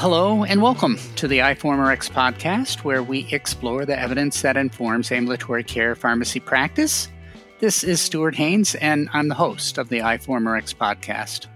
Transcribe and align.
hello 0.00 0.44
and 0.44 0.62
welcome 0.62 0.96
to 1.14 1.28
the 1.28 1.40
iForumRx 1.40 2.10
podcast, 2.10 2.84
where 2.84 3.02
we 3.02 3.28
explore 3.32 3.84
the 3.84 4.00
evidence 4.00 4.40
that 4.40 4.56
informs 4.56 5.12
ambulatory 5.12 5.62
care 5.62 5.94
pharmacy 5.94 6.40
practice. 6.40 7.10
This 7.58 7.84
is 7.84 8.00
Stuart 8.00 8.34
Haines, 8.34 8.74
and 8.76 9.10
I'm 9.12 9.28
the 9.28 9.34
host 9.34 9.76
of 9.76 9.90
the 9.90 9.98
iForumRx 9.98 10.74
podcast. 10.76 11.48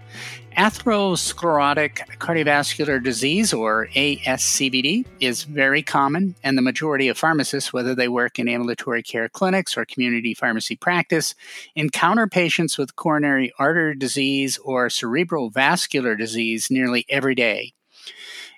Atherosclerotic 0.55 2.07
cardiovascular 2.19 3.03
disease, 3.03 3.51
or 3.51 3.87
ASCVD, 3.95 5.07
is 5.19 5.45
very 5.45 5.81
common, 5.81 6.35
and 6.43 6.55
the 6.55 6.61
majority 6.61 7.07
of 7.07 7.17
pharmacists, 7.17 7.73
whether 7.73 7.95
they 7.95 8.09
work 8.09 8.37
in 8.37 8.47
ambulatory 8.47 9.01
care 9.01 9.27
clinics 9.27 9.75
or 9.75 9.85
community 9.85 10.35
pharmacy 10.35 10.75
practice, 10.75 11.33
encounter 11.73 12.27
patients 12.27 12.77
with 12.77 12.95
coronary 12.95 13.51
artery 13.57 13.95
disease 13.95 14.59
or 14.59 14.91
cerebral 14.91 15.49
vascular 15.49 16.15
disease 16.15 16.69
nearly 16.69 17.07
every 17.09 17.33
day. 17.33 17.73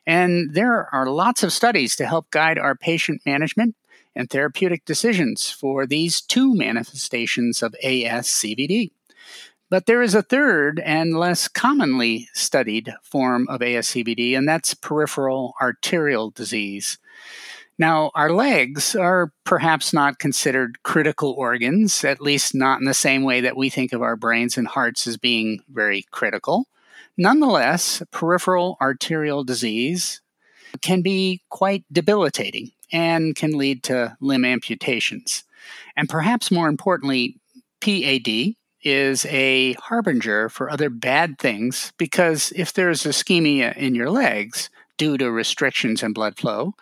And 0.06 0.54
there 0.54 0.88
are 0.94 1.10
lots 1.10 1.44
of 1.44 1.54
studies 1.54 1.96
to 1.98 2.06
help 2.06 2.32
guide 2.32 2.58
our 2.58 2.76
patient 2.76 3.22
management 3.26 3.76
and 4.16 4.30
therapeutic 4.30 4.86
decisions 4.86 5.50
for 5.52 5.86
these 5.86 6.22
two 6.22 6.56
manifestations 6.56 7.62
of 7.62 7.76
ASCVD. 7.84 8.92
But 9.70 9.86
there 9.86 10.02
is 10.02 10.16
a 10.16 10.22
third 10.22 10.80
and 10.80 11.18
less 11.18 11.48
commonly 11.48 12.30
studied 12.34 12.94
form 13.04 13.48
of 13.50 13.60
ASCVD, 13.60 14.38
and 14.38 14.48
that's 14.48 14.74
peripheral 14.74 15.54
arterial 15.62 16.32
disease. 16.32 16.98
Now, 17.78 18.10
our 18.16 18.32
legs 18.32 18.96
are 18.96 19.34
perhaps 19.44 19.94
not 19.94 20.20
considered 20.20 20.82
critical 20.84 21.34
organs, 21.34 22.04
at 22.04 22.22
least 22.22 22.56
not 22.56 22.80
in 22.80 22.86
the 22.86 22.94
same 22.94 23.24
way 23.24 23.42
that 23.42 23.58
we 23.58 23.70
think 23.70 23.94
of 23.94 24.02
our 24.02 24.16
brains 24.16 24.58
and 24.58 24.68
hearts 24.68 25.06
as 25.06 25.18
being 25.18 25.62
very 25.70 26.06
critical. 26.12 26.66
Nonetheless, 27.18 28.04
peripheral 28.12 28.78
arterial 28.80 29.44
disease 29.44 30.22
can 30.82 31.02
be 31.02 31.42
quite 31.50 31.84
debilitating 31.92 32.72
and 32.92 33.36
can 33.36 33.58
lead 33.58 33.84
to 33.84 34.16
limb 34.22 34.46
amputations. 34.46 35.44
And 35.96 36.08
perhaps 36.08 36.52
more 36.52 36.70
importantly, 36.70 37.40
PAD, 37.82 38.56
is 38.84 39.26
a 39.26 39.74
harbinger 39.74 40.48
for 40.50 40.70
other 40.70 40.90
bad 40.90 41.40
things 41.40 41.92
because 41.98 42.54
if 42.56 42.72
there's 42.74 43.04
ischemia 43.04 43.76
in 43.76 43.96
your 43.96 44.10
legs 44.10 44.70
due 44.98 45.18
to 45.18 45.32
restrictions 45.32 46.02
in 46.02 46.14
blood 46.14 46.38
flow 46.38 46.74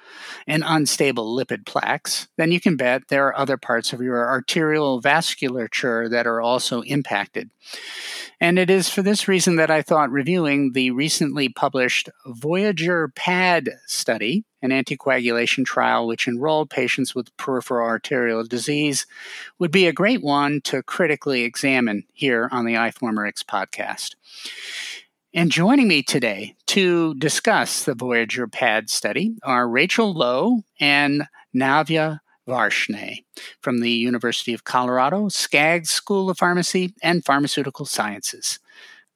and 0.47 0.63
unstable 0.65 1.35
lipid 1.35 1.65
plaques, 1.65 2.27
then 2.37 2.51
you 2.51 2.59
can 2.59 2.77
bet 2.77 3.07
there 3.07 3.27
are 3.27 3.37
other 3.37 3.57
parts 3.57 3.91
of 3.91 4.01
your 4.01 4.29
arterial 4.29 5.01
vasculature 5.01 6.09
that 6.09 6.27
are 6.27 6.41
also 6.41 6.81
impacted. 6.81 7.49
And 8.41 8.59
it 8.59 8.69
is 8.69 8.89
for 8.89 9.01
this 9.01 9.27
reason 9.27 9.55
that 9.55 9.71
I 9.71 9.81
thought 9.81 10.11
reviewing 10.11 10.73
the 10.73 10.91
recently 10.91 11.49
published 11.49 12.09
Voyager 12.25 13.09
PAD 13.15 13.69
study, 13.87 14.43
an 14.61 14.71
anticoagulation 14.71 15.65
trial 15.65 16.07
which 16.07 16.27
enrolled 16.27 16.69
patients 16.69 17.15
with 17.15 17.35
peripheral 17.37 17.87
arterial 17.87 18.43
disease, 18.43 19.05
would 19.59 19.71
be 19.71 19.87
a 19.87 19.93
great 19.93 20.21
one 20.21 20.61
to 20.61 20.83
critically 20.83 21.43
examine 21.43 22.03
here 22.13 22.49
on 22.51 22.65
the 22.65 22.73
iForumRx 22.73 23.43
podcast. 23.43 24.15
And 25.33 25.51
joining 25.51 25.87
me 25.87 26.01
today 26.01 26.55
to 26.67 27.13
discuss 27.15 27.83
the 27.83 27.93
Voyager 27.93 28.47
PAD 28.47 28.89
study 28.89 29.35
are 29.43 29.67
Rachel 29.67 30.13
Lowe 30.13 30.61
and 30.79 31.27
Navya 31.53 32.19
Varshney 32.47 33.23
from 33.61 33.79
the 33.79 33.91
University 33.91 34.53
of 34.53 34.63
Colorado, 34.63 35.29
Skaggs 35.29 35.89
School 35.89 36.29
of 36.29 36.37
Pharmacy 36.37 36.93
and 37.01 37.25
Pharmaceutical 37.25 37.85
Sciences. 37.85 38.59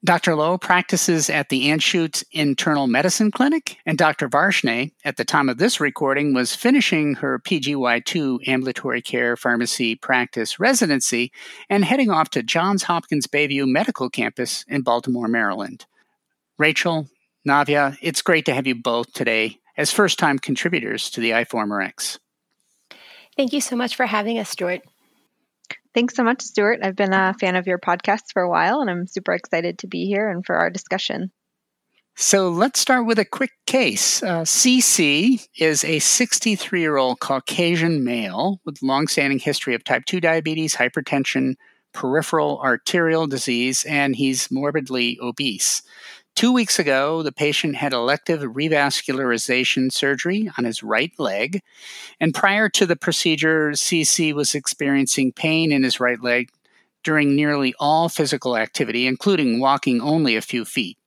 Dr. 0.01 0.33
Lowe 0.35 0.57
practices 0.57 1.29
at 1.29 1.49
the 1.49 1.67
Anschutz 1.67 2.23
Internal 2.31 2.87
Medicine 2.87 3.31
Clinic, 3.31 3.77
and 3.85 3.97
Dr. 3.97 4.29
Varshney, 4.29 4.93
at 5.03 5.17
the 5.17 5.25
time 5.25 5.49
of 5.49 5.57
this 5.57 5.81
recording, 5.81 6.33
was 6.33 6.55
finishing 6.55 7.15
her 7.15 7.37
PGY2 7.37 8.47
ambulatory 8.47 9.01
care 9.01 9.35
pharmacy 9.35 9.95
practice 9.95 10.57
residency 10.57 11.33
and 11.69 11.83
heading 11.83 12.09
off 12.09 12.29
to 12.29 12.41
Johns 12.41 12.83
Hopkins 12.83 13.27
Bayview 13.27 13.67
Medical 13.67 14.09
Campus 14.09 14.63
in 14.69 14.83
Baltimore, 14.83 15.27
Maryland. 15.27 15.85
Rachel, 16.57 17.09
Navya, 17.45 17.97
it's 18.01 18.21
great 18.21 18.45
to 18.45 18.53
have 18.53 18.67
you 18.67 18.75
both 18.75 19.11
today 19.11 19.57
as 19.75 19.91
first 19.91 20.17
time 20.17 20.39
contributors 20.39 21.09
to 21.09 21.19
the 21.19 21.31
iForumRx. 21.31 22.19
Thank 23.37 23.53
you 23.53 23.61
so 23.61 23.75
much 23.75 23.95
for 23.95 24.05
having 24.05 24.39
us, 24.39 24.49
Stuart. 24.49 24.81
Thanks 25.93 26.15
so 26.15 26.23
much, 26.23 26.41
Stuart. 26.41 26.79
I've 26.83 26.95
been 26.95 27.13
a 27.13 27.33
fan 27.39 27.55
of 27.55 27.67
your 27.67 27.79
podcast 27.79 28.31
for 28.31 28.41
a 28.41 28.49
while, 28.49 28.81
and 28.81 28.89
I'm 28.89 29.07
super 29.07 29.33
excited 29.33 29.79
to 29.79 29.87
be 29.87 30.05
here 30.05 30.29
and 30.29 30.45
for 30.45 30.55
our 30.55 30.69
discussion. 30.69 31.31
So 32.15 32.49
let's 32.49 32.81
start 32.81 33.05
with 33.05 33.17
a 33.17 33.25
quick 33.25 33.51
case. 33.65 34.21
Uh, 34.21 34.41
CC 34.41 35.47
is 35.57 35.85
a 35.85 35.99
63 35.99 36.81
year 36.81 36.97
old 36.97 37.21
Caucasian 37.21 38.03
male 38.03 38.59
with 38.65 38.81
longstanding 38.81 39.39
history 39.39 39.73
of 39.73 39.85
type 39.85 40.03
2 40.05 40.19
diabetes, 40.19 40.75
hypertension, 40.75 41.55
peripheral 41.93 42.59
arterial 42.61 43.25
disease, 43.25 43.85
and 43.85 44.15
he's 44.15 44.51
morbidly 44.51 45.17
obese. 45.21 45.81
Two 46.39 46.53
weeks 46.53 46.79
ago, 46.79 47.21
the 47.21 47.33
patient 47.33 47.75
had 47.75 47.91
elective 47.91 48.39
revascularization 48.39 49.91
surgery 49.91 50.49
on 50.57 50.63
his 50.63 50.81
right 50.81 51.11
leg. 51.19 51.61
And 52.21 52.33
prior 52.33 52.69
to 52.69 52.85
the 52.85 52.95
procedure, 52.95 53.71
CC 53.71 54.33
was 54.33 54.55
experiencing 54.55 55.33
pain 55.33 55.73
in 55.73 55.83
his 55.83 55.99
right 55.99 56.23
leg 56.23 56.49
during 57.03 57.35
nearly 57.35 57.75
all 57.77 58.07
physical 58.07 58.55
activity, 58.55 59.05
including 59.05 59.59
walking 59.59 59.99
only 59.99 60.37
a 60.37 60.41
few 60.41 60.63
feet. 60.63 60.97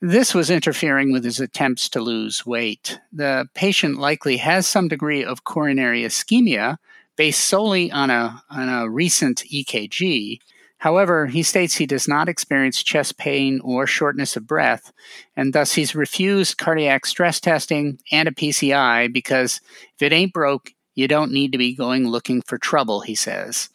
This 0.00 0.32
was 0.32 0.48
interfering 0.48 1.12
with 1.12 1.24
his 1.24 1.40
attempts 1.40 1.90
to 1.90 2.00
lose 2.00 2.46
weight. 2.46 2.98
The 3.12 3.50
patient 3.52 3.98
likely 3.98 4.38
has 4.38 4.66
some 4.66 4.88
degree 4.88 5.22
of 5.22 5.44
coronary 5.44 6.04
ischemia 6.04 6.78
based 7.16 7.46
solely 7.46 7.92
on 7.92 8.08
a, 8.08 8.42
on 8.48 8.70
a 8.70 8.88
recent 8.88 9.44
EKG, 9.52 10.38
However, 10.78 11.26
he 11.26 11.42
states 11.42 11.74
he 11.74 11.86
does 11.86 12.06
not 12.06 12.28
experience 12.28 12.82
chest 12.82 13.18
pain 13.18 13.60
or 13.64 13.86
shortness 13.86 14.36
of 14.36 14.46
breath, 14.46 14.92
and 15.36 15.52
thus 15.52 15.72
he's 15.72 15.94
refused 15.94 16.58
cardiac 16.58 17.04
stress 17.04 17.40
testing 17.40 17.98
and 18.12 18.28
a 18.28 18.32
PCI 18.32 19.12
because 19.12 19.60
if 19.96 20.02
it 20.02 20.12
ain't 20.12 20.32
broke, 20.32 20.72
you 20.94 21.08
don't 21.08 21.32
need 21.32 21.52
to 21.52 21.58
be 21.58 21.74
going 21.74 22.08
looking 22.08 22.42
for 22.42 22.58
trouble, 22.58 23.00
he 23.00 23.14
says. 23.14 23.70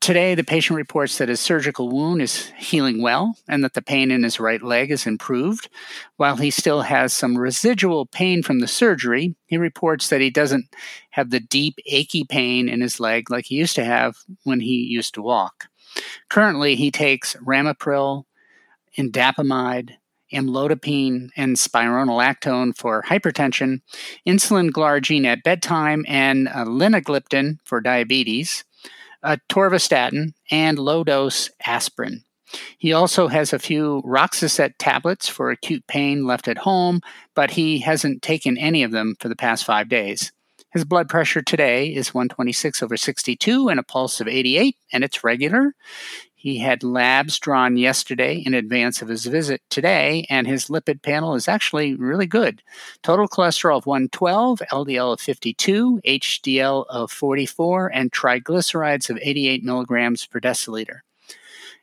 Today, 0.00 0.34
the 0.34 0.44
patient 0.44 0.76
reports 0.76 1.18
that 1.18 1.28
his 1.28 1.40
surgical 1.40 1.88
wound 1.88 2.22
is 2.22 2.52
healing 2.56 3.02
well 3.02 3.36
and 3.48 3.64
that 3.64 3.74
the 3.74 3.82
pain 3.82 4.10
in 4.10 4.22
his 4.22 4.38
right 4.38 4.62
leg 4.62 4.90
is 4.90 5.06
improved. 5.06 5.68
While 6.16 6.36
he 6.36 6.50
still 6.50 6.82
has 6.82 7.12
some 7.12 7.36
residual 7.36 8.06
pain 8.06 8.42
from 8.42 8.60
the 8.60 8.68
surgery, 8.68 9.34
he 9.46 9.56
reports 9.58 10.08
that 10.10 10.20
he 10.20 10.30
doesn't 10.30 10.66
have 11.10 11.30
the 11.30 11.40
deep, 11.40 11.78
achy 11.86 12.24
pain 12.24 12.68
in 12.68 12.82
his 12.82 13.00
leg 13.00 13.30
like 13.30 13.46
he 13.46 13.56
used 13.56 13.74
to 13.76 13.84
have 13.84 14.18
when 14.44 14.60
he 14.60 14.76
used 14.76 15.14
to 15.14 15.22
walk. 15.22 15.68
Currently, 16.28 16.74
he 16.74 16.90
takes 16.90 17.34
ramipril, 17.36 18.24
indapamide, 18.96 19.92
amlodipine, 20.32 21.30
and 21.36 21.56
spironolactone 21.56 22.76
for 22.76 23.02
hypertension, 23.02 23.80
insulin 24.26 24.70
glargine 24.70 25.24
at 25.24 25.44
bedtime, 25.44 26.04
and 26.08 26.48
uh, 26.48 26.64
linagliptin 26.64 27.58
for 27.64 27.80
diabetes, 27.80 28.64
atorvastatin, 29.24 30.32
and 30.50 30.78
low 30.78 31.04
dose 31.04 31.50
aspirin. 31.64 32.24
He 32.78 32.92
also 32.92 33.28
has 33.28 33.52
a 33.52 33.58
few 33.58 34.02
Roxicet 34.04 34.74
tablets 34.78 35.28
for 35.28 35.50
acute 35.50 35.86
pain 35.86 36.26
left 36.26 36.48
at 36.48 36.58
home, 36.58 37.00
but 37.34 37.52
he 37.52 37.80
hasn't 37.80 38.22
taken 38.22 38.56
any 38.56 38.82
of 38.82 38.92
them 38.92 39.16
for 39.18 39.28
the 39.28 39.36
past 39.36 39.64
five 39.64 39.88
days. 39.88 40.32
His 40.76 40.84
blood 40.84 41.08
pressure 41.08 41.40
today 41.40 41.86
is 41.86 42.12
126 42.12 42.82
over 42.82 42.98
62 42.98 43.70
and 43.70 43.80
a 43.80 43.82
pulse 43.82 44.20
of 44.20 44.28
88, 44.28 44.76
and 44.92 45.04
it's 45.04 45.24
regular. 45.24 45.74
He 46.34 46.58
had 46.58 46.84
labs 46.84 47.38
drawn 47.38 47.78
yesterday 47.78 48.42
in 48.44 48.52
advance 48.52 49.00
of 49.00 49.08
his 49.08 49.24
visit 49.24 49.62
today, 49.70 50.26
and 50.28 50.46
his 50.46 50.66
lipid 50.66 51.00
panel 51.00 51.34
is 51.34 51.48
actually 51.48 51.94
really 51.94 52.26
good. 52.26 52.62
Total 53.02 53.26
cholesterol 53.26 53.78
of 53.78 53.86
112, 53.86 54.60
LDL 54.70 55.14
of 55.14 55.20
52, 55.22 56.02
HDL 56.06 56.84
of 56.90 57.10
44, 57.10 57.90
and 57.94 58.12
triglycerides 58.12 59.08
of 59.08 59.18
88 59.22 59.64
milligrams 59.64 60.26
per 60.26 60.40
deciliter. 60.40 60.98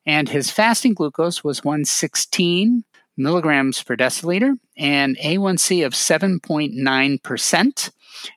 And 0.06 0.30
his 0.30 0.52
fasting 0.52 0.94
glucose 0.94 1.44
was 1.44 1.64
116 1.64 2.84
milligrams 3.18 3.82
per 3.84 3.96
deciliter 3.96 4.58
and 4.78 5.18
A1C 5.18 5.86
of 5.86 5.94
7.9% 5.94 7.92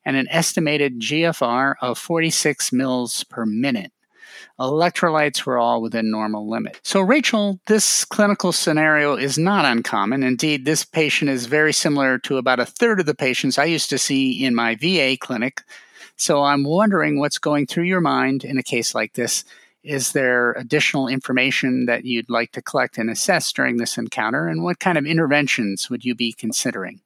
and 0.05 0.17
an 0.17 0.27
estimated 0.31 1.01
GFR 1.01 1.75
of 1.81 1.99
46 1.99 2.73
mils 2.73 3.25
per 3.25 3.47
minute. 3.47 3.93
Electrolytes 4.59 5.45
were 5.45 5.59
all 5.59 5.83
within 5.83 6.11
normal 6.11 6.49
limit. 6.49 6.81
So, 6.83 7.03
Rachel, 7.03 7.61
this 7.67 8.07
clinical 8.07 8.53
scenario 8.53 9.15
is 9.15 9.37
not 9.37 9.67
uncommon. 9.67 10.23
Indeed, 10.23 10.65
this 10.65 10.85
patient 10.85 11.31
is 11.31 11.45
very 11.47 11.75
similar 11.75 12.19
to 12.21 12.39
about 12.39 12.61
a 12.61 12.67
third 12.67 13.01
of 13.01 13.07
the 13.07 13.15
patients 13.15 13.59
I 13.59 13.67
used 13.67 13.91
to 13.91 13.99
see 13.99 14.45
in 14.45 14.55
my 14.55 14.75
VA 14.75 15.17
clinic. 15.21 15.63
So, 16.17 16.43
I'm 16.43 16.65
wondering 16.65 17.19
what's 17.19 17.39
going 17.39 17.67
through 17.67 17.85
your 17.85 18.01
mind 18.01 18.45
in 18.45 18.57
a 18.57 18.63
case 18.63 18.95
like 18.95 19.13
this. 19.13 19.45
Is 19.87 20.13
there 20.13 20.53
additional 20.53 21.07
information 21.07 21.87
that 21.87 22.05
you'd 22.05 22.29
like 22.29 22.51
to 22.53 22.63
collect 22.63 22.99
and 22.99 23.09
assess 23.09 23.53
during 23.53 23.77
this 23.77 23.97
encounter? 23.97 24.49
And 24.49 24.65
what 24.65 24.81
kind 24.81 24.99
of 24.99 25.07
interventions 25.07 25.89
would 25.89 26.05
you 26.05 26.15
be 26.15 26.33
considering? 26.33 27.01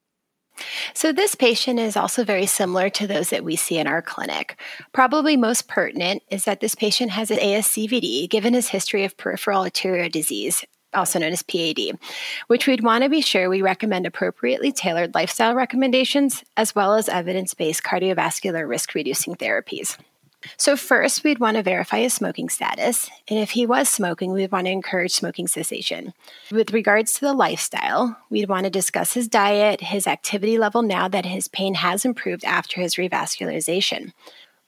So, 0.94 1.12
this 1.12 1.34
patient 1.34 1.78
is 1.78 1.96
also 1.96 2.24
very 2.24 2.46
similar 2.46 2.88
to 2.90 3.06
those 3.06 3.30
that 3.30 3.44
we 3.44 3.56
see 3.56 3.78
in 3.78 3.86
our 3.86 4.02
clinic. 4.02 4.58
Probably 4.92 5.36
most 5.36 5.68
pertinent 5.68 6.22
is 6.30 6.44
that 6.44 6.60
this 6.60 6.74
patient 6.74 7.10
has 7.12 7.30
an 7.30 7.38
ASCVD 7.38 8.28
given 8.28 8.54
his 8.54 8.68
history 8.68 9.04
of 9.04 9.16
peripheral 9.16 9.62
arterial 9.62 10.08
disease, 10.08 10.64
also 10.92 11.18
known 11.18 11.32
as 11.32 11.42
PAD, 11.42 11.98
which 12.48 12.66
we'd 12.66 12.82
want 12.82 13.04
to 13.04 13.10
be 13.10 13.20
sure 13.20 13.48
we 13.48 13.62
recommend 13.62 14.06
appropriately 14.06 14.72
tailored 14.72 15.14
lifestyle 15.14 15.54
recommendations 15.54 16.44
as 16.56 16.74
well 16.74 16.94
as 16.94 17.08
evidence 17.08 17.54
based 17.54 17.82
cardiovascular 17.82 18.68
risk 18.68 18.94
reducing 18.94 19.34
therapies. 19.36 19.96
So, 20.56 20.76
first, 20.76 21.22
we'd 21.22 21.38
want 21.38 21.56
to 21.56 21.62
verify 21.62 21.98
his 21.98 22.14
smoking 22.14 22.48
status. 22.48 23.10
And 23.28 23.38
if 23.38 23.50
he 23.50 23.66
was 23.66 23.88
smoking, 23.88 24.32
we'd 24.32 24.52
want 24.52 24.66
to 24.66 24.72
encourage 24.72 25.12
smoking 25.12 25.46
cessation. 25.46 26.14
With 26.50 26.72
regards 26.72 27.14
to 27.14 27.20
the 27.20 27.34
lifestyle, 27.34 28.16
we'd 28.30 28.48
want 28.48 28.64
to 28.64 28.70
discuss 28.70 29.12
his 29.12 29.28
diet, 29.28 29.80
his 29.80 30.06
activity 30.06 30.58
level 30.58 30.82
now 30.82 31.08
that 31.08 31.26
his 31.26 31.48
pain 31.48 31.74
has 31.74 32.04
improved 32.04 32.44
after 32.44 32.80
his 32.80 32.94
revascularization. 32.94 34.12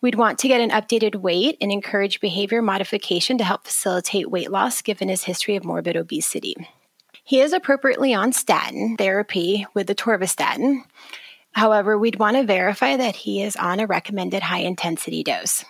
We'd 0.02 0.16
want 0.16 0.38
to 0.40 0.48
get 0.48 0.60
an 0.60 0.70
updated 0.70 1.16
weight 1.16 1.56
and 1.60 1.70
encourage 1.70 2.20
behavior 2.20 2.60
modification 2.60 3.38
to 3.38 3.44
help 3.44 3.64
facilitate 3.64 4.30
weight 4.30 4.50
loss 4.50 4.82
given 4.82 5.08
his 5.08 5.24
history 5.24 5.54
of 5.54 5.64
morbid 5.64 5.96
obesity. 5.96 6.56
He 7.24 7.40
is 7.40 7.52
appropriately 7.52 8.12
on 8.12 8.32
statin 8.32 8.96
therapy 8.96 9.64
with 9.74 9.86
the 9.86 9.94
torvastatin. 9.94 10.82
However, 11.52 11.99
we'd 11.99 12.19
want 12.19 12.37
to 12.37 12.44
verify 12.44 12.96
that 12.96 13.16
he 13.16 13.43
is 13.43 13.56
on 13.56 13.81
a 13.81 13.87
recommended 13.87 14.43
high 14.43 14.60
intensity 14.60 15.22
dose. 15.22 15.64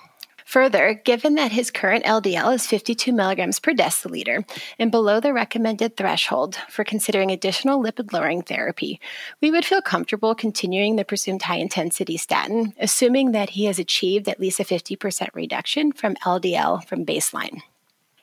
Further, 0.53 1.01
given 1.05 1.37
that 1.37 1.53
his 1.53 1.71
current 1.71 2.05
LDL 2.05 2.55
is 2.55 2.67
52 2.67 3.11
milligrams 3.11 3.59
per 3.59 3.73
deciliter 3.73 4.45
and 4.79 4.91
below 4.91 5.19
the 5.19 5.33
recommended 5.33 5.97
threshold 5.97 6.57
for 6.69 6.85
considering 6.85 7.31
additional 7.31 7.83
lipid 7.83 8.13
lowering 8.13 8.43
therapy, 8.43 9.01
we 9.41 9.51
would 9.51 9.65
feel 9.65 9.81
comfortable 9.81 10.35
continuing 10.35 10.97
the 10.97 11.07
presumed 11.07 11.41
high 11.41 11.57
intensity 11.57 12.19
statin, 12.19 12.75
assuming 12.79 13.33
that 13.33 13.51
he 13.51 13.65
has 13.65 13.79
achieved 13.79 14.29
at 14.29 14.41
least 14.41 14.61
a 14.61 14.65
50% 14.65 15.29
reduction 15.33 15.91
from 15.91 16.17
LDL 16.17 16.85
from 16.87 17.07
baseline. 17.07 17.63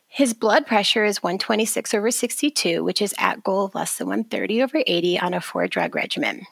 His 0.08 0.36
blood 0.36 0.68
pressure 0.68 1.06
is 1.06 1.24
126 1.24 1.96
over 1.96 2.12
62, 2.12 2.84
which 2.84 3.02
is 3.02 3.16
at 3.18 3.44
goal 3.44 3.66
of 3.66 3.74
less 3.74 3.98
than 3.98 4.08
130 4.08 4.62
over 4.62 4.84
80 4.86 5.20
on 5.20 5.34
a 5.34 5.42
four 5.42 5.68
drug 5.68 5.96
regimen. 5.96 6.46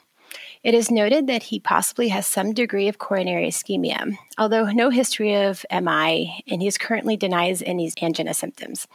It 0.67 0.73
is 0.73 0.91
noted 0.91 1.27
that 1.27 1.43
he 1.43 1.61
possibly 1.61 2.09
has 2.09 2.27
some 2.27 2.51
degree 2.53 2.89
of 2.89 2.97
coronary 2.97 3.47
ischemia, 3.47 4.17
although 4.37 4.65
no 4.65 4.89
history 4.89 5.33
of 5.33 5.65
MI, 5.71 6.43
and 6.45 6.61
he 6.61 6.69
currently 6.73 7.15
denies 7.15 7.63
any 7.65 7.89
angina 8.01 8.33
symptoms. 8.33 8.85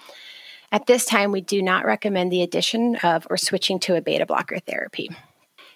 At 0.71 0.85
this 0.85 1.07
time, 1.07 1.33
we 1.33 1.41
do 1.41 1.63
not 1.63 1.87
recommend 1.87 2.31
the 2.31 2.43
addition 2.43 2.97
of 2.97 3.27
or 3.31 3.39
switching 3.39 3.79
to 3.81 3.97
a 3.97 4.03
beta 4.03 4.27
blocker 4.27 4.59
therapy. 4.59 5.09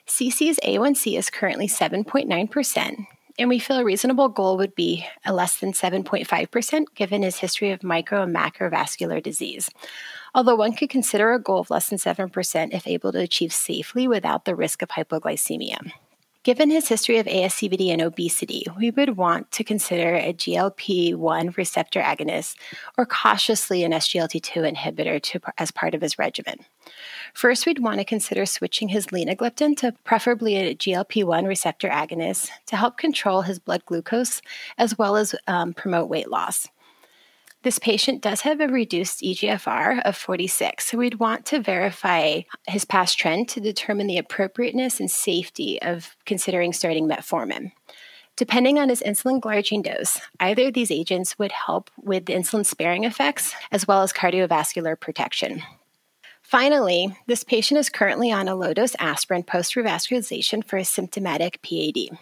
CC's 0.07 0.61
A1C 0.63 1.17
is 1.17 1.31
currently 1.31 1.67
7.9%, 1.67 3.07
and 3.39 3.49
we 3.49 3.59
feel 3.59 3.79
a 3.79 3.85
reasonable 3.85 4.29
goal 4.29 4.59
would 4.59 4.75
be 4.75 5.07
a 5.25 5.33
less 5.33 5.57
than 5.61 5.73
7.5% 5.73 6.85
given 6.95 7.23
his 7.23 7.39
history 7.39 7.71
of 7.71 7.83
micro 7.83 8.25
and 8.25 8.37
macrovascular 8.37 9.23
disease 9.23 9.71
although 10.37 10.55
one 10.55 10.75
could 10.75 10.91
consider 10.91 11.33
a 11.33 11.41
goal 11.41 11.61
of 11.61 11.71
less 11.71 11.89
than 11.89 11.99
7% 11.99 12.75
if 12.75 12.87
able 12.87 13.11
to 13.11 13.19
achieve 13.19 13.53
safely 13.53 14.07
without 14.07 14.45
the 14.45 14.55
risk 14.55 14.83
of 14.83 14.91
hypoglycemia. 14.91 15.91
Given 16.45 16.71
his 16.71 16.87
history 16.87 17.19
of 17.19 17.27
ASCVD 17.27 17.89
and 17.89 18.01
obesity, 18.01 18.65
we 18.79 18.93
would 18.93 19.17
want 19.17 19.51
to 19.51 19.65
consider 19.65 20.15
a 20.15 20.33
GLP 20.33 21.17
1 21.17 21.55
receptor 21.57 22.01
agonist 22.01 22.55
or 22.97 23.05
cautiously 23.05 23.83
an 23.83 23.91
SGLT2 23.91 24.77
inhibitor 24.77 25.21
to, 25.23 25.41
as 25.59 25.73
part 25.73 25.93
of 25.93 26.03
his 26.03 26.21
regimen. 26.21 26.59
First, 27.35 27.67
we'd 27.67 27.81
want 27.81 27.99
to 27.99 28.05
consider 28.05 28.47
switching 28.47 28.91
his 28.91 29.07
linagliptin 29.07 29.77
to 29.79 29.93
preferably 30.05 30.55
a 30.55 30.77
GLP 30.77 31.25
1 31.25 31.47
receptor 31.47 31.89
agonist 31.89 32.51
to 32.67 32.77
help 32.77 32.97
control 32.97 33.43
his 33.43 33.59
blood 33.59 33.85
glucose 33.85 34.41
as 34.79 34.97
well 34.97 35.17
as 35.17 35.35
um, 35.49 35.73
promote 35.73 36.09
weight 36.09 36.31
loss. 36.31 36.69
This 37.67 37.81
patient 37.81 38.23
does 38.23 38.43
have 38.43 38.61
a 38.61 38.69
reduced 38.69 39.23
EGFR 39.23 40.01
of 40.05 40.17
46, 40.17 40.87
so 40.87 40.99
we'd 40.99 41.19
want 41.19 41.45
to 41.47 41.59
verify 41.59 42.43
his 42.69 42.85
past 42.85 43.19
trend 43.19 43.49
to 43.49 43.61
determine 43.61 44.07
the 44.07 44.19
appropriateness 44.19 45.01
and 45.01 45.11
safety 45.11 45.83
of 45.83 46.15
considering 46.27 46.73
starting 46.73 47.09
metformin. 47.09 47.73
Depending 48.37 48.79
on 48.79 48.89
his 48.89 49.03
insulin 49.03 49.41
glargine 49.41 49.83
dose, 49.83 50.21
either 50.39 50.69
of 50.69 50.75
these 50.75 50.93
agents 50.93 51.41
would 51.41 51.51
help 51.51 51.91
with 52.01 52.27
the 52.27 52.35
insulin 52.35 52.65
sparing 52.65 53.03
effects 53.03 53.53
as 53.73 53.85
well 53.85 54.03
as 54.03 54.13
cardiovascular 54.13 55.01
protection. 55.01 55.65
Finally, 56.43 57.19
this 57.27 57.43
patient 57.43 57.81
is 57.81 57.89
currently 57.89 58.31
on 58.31 58.47
a 58.47 58.55
low 58.55 58.75
dose 58.75 58.95
aspirin 59.01 59.43
post 59.43 59.75
revascularization 59.75 60.65
for 60.65 60.77
a 60.77 60.85
symptomatic 60.85 61.61
PAD. 61.63 62.17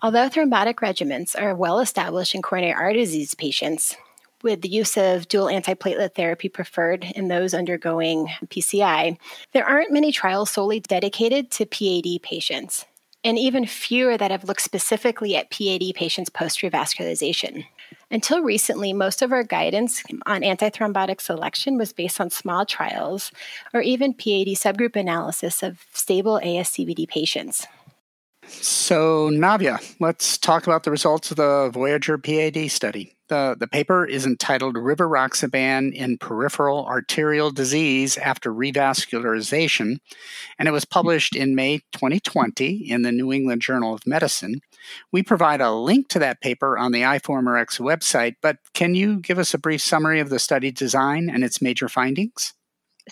Although 0.00 0.28
thrombotic 0.28 0.74
regimens 0.74 1.34
are 1.36 1.56
well 1.56 1.80
established 1.80 2.36
in 2.36 2.42
coronary 2.42 2.72
artery 2.72 3.00
disease 3.00 3.34
patients, 3.34 3.96
with 4.46 4.62
the 4.62 4.68
use 4.68 4.96
of 4.96 5.26
dual 5.26 5.46
antiplatelet 5.46 6.14
therapy 6.14 6.48
preferred 6.48 7.04
in 7.16 7.26
those 7.26 7.52
undergoing 7.52 8.28
PCI, 8.46 9.18
there 9.52 9.66
aren't 9.66 9.92
many 9.92 10.12
trials 10.12 10.52
solely 10.52 10.78
dedicated 10.78 11.50
to 11.50 11.66
PAD 11.66 12.22
patients, 12.22 12.86
and 13.24 13.36
even 13.40 13.66
fewer 13.66 14.16
that 14.16 14.30
have 14.30 14.44
looked 14.44 14.62
specifically 14.62 15.34
at 15.34 15.50
PAD 15.50 15.92
patients 15.96 16.30
post 16.30 16.60
revascularization. 16.60 17.64
Until 18.12 18.40
recently, 18.40 18.92
most 18.92 19.20
of 19.20 19.32
our 19.32 19.42
guidance 19.42 20.04
on 20.26 20.42
antithrombotic 20.42 21.20
selection 21.20 21.76
was 21.76 21.92
based 21.92 22.20
on 22.20 22.30
small 22.30 22.64
trials 22.64 23.32
or 23.74 23.80
even 23.80 24.14
PAD 24.14 24.54
subgroup 24.54 24.94
analysis 24.94 25.64
of 25.64 25.84
stable 25.92 26.40
ASCVD 26.40 27.08
patients. 27.08 27.66
So, 28.46 29.28
Navya, 29.30 29.82
let's 29.98 30.38
talk 30.38 30.68
about 30.68 30.84
the 30.84 30.92
results 30.92 31.32
of 31.32 31.36
the 31.36 31.68
Voyager 31.72 32.16
PAD 32.16 32.70
study. 32.70 33.15
The, 33.28 33.56
the 33.58 33.66
paper 33.66 34.06
is 34.06 34.24
entitled 34.24 34.76
Rivaroxaban 34.76 35.92
in 35.92 36.18
Peripheral 36.18 36.86
Arterial 36.86 37.50
Disease 37.50 38.16
After 38.18 38.52
Revascularization, 38.52 39.98
and 40.58 40.68
it 40.68 40.72
was 40.72 40.84
published 40.84 41.34
in 41.34 41.56
May 41.56 41.78
2020 41.92 42.88
in 42.88 43.02
the 43.02 43.10
New 43.10 43.32
England 43.32 43.62
Journal 43.62 43.94
of 43.94 44.06
Medicine. 44.06 44.60
We 45.10 45.24
provide 45.24 45.60
a 45.60 45.72
link 45.72 46.08
to 46.08 46.20
that 46.20 46.40
paper 46.40 46.78
on 46.78 46.92
the 46.92 47.02
iForumRx 47.02 47.80
website, 47.80 48.36
but 48.40 48.58
can 48.74 48.94
you 48.94 49.18
give 49.18 49.38
us 49.38 49.52
a 49.54 49.58
brief 49.58 49.80
summary 49.80 50.20
of 50.20 50.30
the 50.30 50.38
study 50.38 50.70
design 50.70 51.28
and 51.28 51.42
its 51.42 51.60
major 51.60 51.88
findings? 51.88 52.54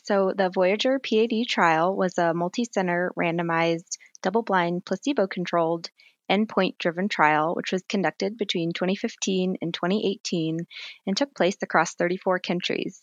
So, 0.04 0.32
the 0.36 0.50
Voyager 0.52 0.98
PAD 0.98 1.46
trial 1.48 1.96
was 1.96 2.18
a 2.18 2.34
multi 2.34 2.64
center 2.64 3.12
randomized 3.16 3.96
double 4.22 4.42
blind, 4.42 4.84
placebo 4.84 5.26
controlled, 5.28 5.90
endpoint 6.30 6.78
driven 6.78 7.08
trial, 7.08 7.54
which 7.54 7.72
was 7.72 7.82
conducted 7.88 8.36
between 8.36 8.72
2015 8.72 9.56
and 9.60 9.74
2018 9.74 10.58
and 11.06 11.16
took 11.16 11.34
place 11.34 11.56
across 11.62 11.94
34 11.94 12.38
countries. 12.38 13.00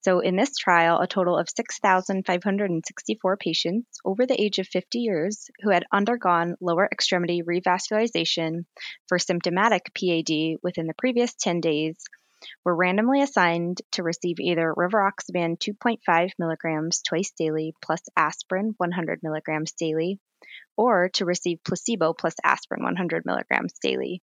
So, 0.00 0.20
in 0.20 0.36
this 0.36 0.56
trial, 0.56 1.00
a 1.00 1.08
total 1.08 1.36
of 1.36 1.48
6,564 1.50 3.36
patients 3.38 3.98
over 4.04 4.24
the 4.24 4.40
age 4.40 4.60
of 4.60 4.68
50 4.68 5.00
years 5.00 5.50
who 5.62 5.70
had 5.70 5.84
undergone 5.90 6.54
lower 6.60 6.88
extremity 6.90 7.42
revascularization 7.42 8.66
for 9.08 9.18
symptomatic 9.18 9.92
PAD 9.94 10.58
within 10.62 10.86
the 10.86 10.94
previous 10.96 11.34
10 11.34 11.60
days 11.60 11.96
were 12.64 12.76
randomly 12.76 13.22
assigned 13.22 13.82
to 13.92 14.02
receive 14.02 14.38
either 14.38 14.72
rivaroxaban 14.76 15.58
2.5 15.58 16.30
milligrams 16.38 17.02
twice 17.02 17.32
daily 17.36 17.74
plus 17.82 18.02
aspirin 18.16 18.74
100 18.76 19.20
milligrams 19.22 19.72
daily 19.72 20.20
or 20.76 21.10
to 21.14 21.24
receive 21.24 21.64
placebo 21.64 22.12
plus 22.12 22.34
aspirin 22.44 22.82
100 22.82 23.24
milligrams 23.24 23.74
daily. 23.80 24.22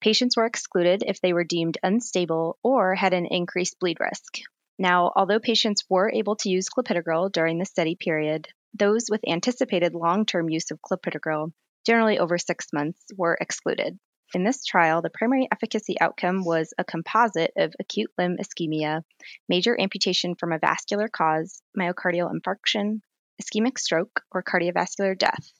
Patients 0.00 0.36
were 0.36 0.46
excluded 0.46 1.02
if 1.06 1.20
they 1.20 1.32
were 1.32 1.44
deemed 1.44 1.78
unstable 1.82 2.58
or 2.62 2.94
had 2.94 3.14
an 3.14 3.26
increased 3.26 3.78
bleed 3.78 3.98
risk. 4.00 4.40
Now, 4.78 5.12
although 5.14 5.38
patients 5.38 5.84
were 5.88 6.10
able 6.10 6.36
to 6.36 6.50
use 6.50 6.68
clopidogrel 6.68 7.30
during 7.30 7.58
the 7.58 7.64
study 7.64 7.96
period, 7.96 8.48
those 8.74 9.06
with 9.08 9.26
anticipated 9.26 9.94
long 9.94 10.26
term 10.26 10.50
use 10.50 10.70
of 10.70 10.80
clopidogrel, 10.82 11.52
generally 11.86 12.18
over 12.18 12.38
six 12.38 12.72
months, 12.72 13.00
were 13.16 13.38
excluded. 13.40 13.98
In 14.34 14.42
this 14.42 14.64
trial, 14.64 15.00
the 15.00 15.10
primary 15.10 15.46
efficacy 15.52 16.00
outcome 16.00 16.44
was 16.44 16.74
a 16.76 16.84
composite 16.84 17.52
of 17.56 17.72
acute 17.78 18.10
limb 18.18 18.36
ischemia, 18.38 19.04
major 19.48 19.78
amputation 19.80 20.34
from 20.34 20.52
a 20.52 20.58
vascular 20.58 21.08
cause, 21.08 21.62
myocardial 21.78 22.32
infarction, 22.32 23.00
ischemic 23.42 23.78
stroke, 23.78 24.22
or 24.30 24.42
cardiovascular 24.42 25.18
death, 25.18 25.52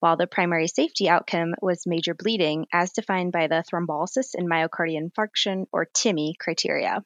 while 0.00 0.16
the 0.16 0.26
primary 0.26 0.68
safety 0.68 1.08
outcome 1.08 1.54
was 1.60 1.86
major 1.86 2.14
bleeding 2.14 2.66
as 2.72 2.92
defined 2.92 3.32
by 3.32 3.46
the 3.46 3.64
thrombolysis 3.70 4.34
and 4.34 4.50
myocardial 4.50 5.10
infarction, 5.10 5.66
or 5.72 5.86
TIMI, 5.86 6.34
criteria. 6.38 7.04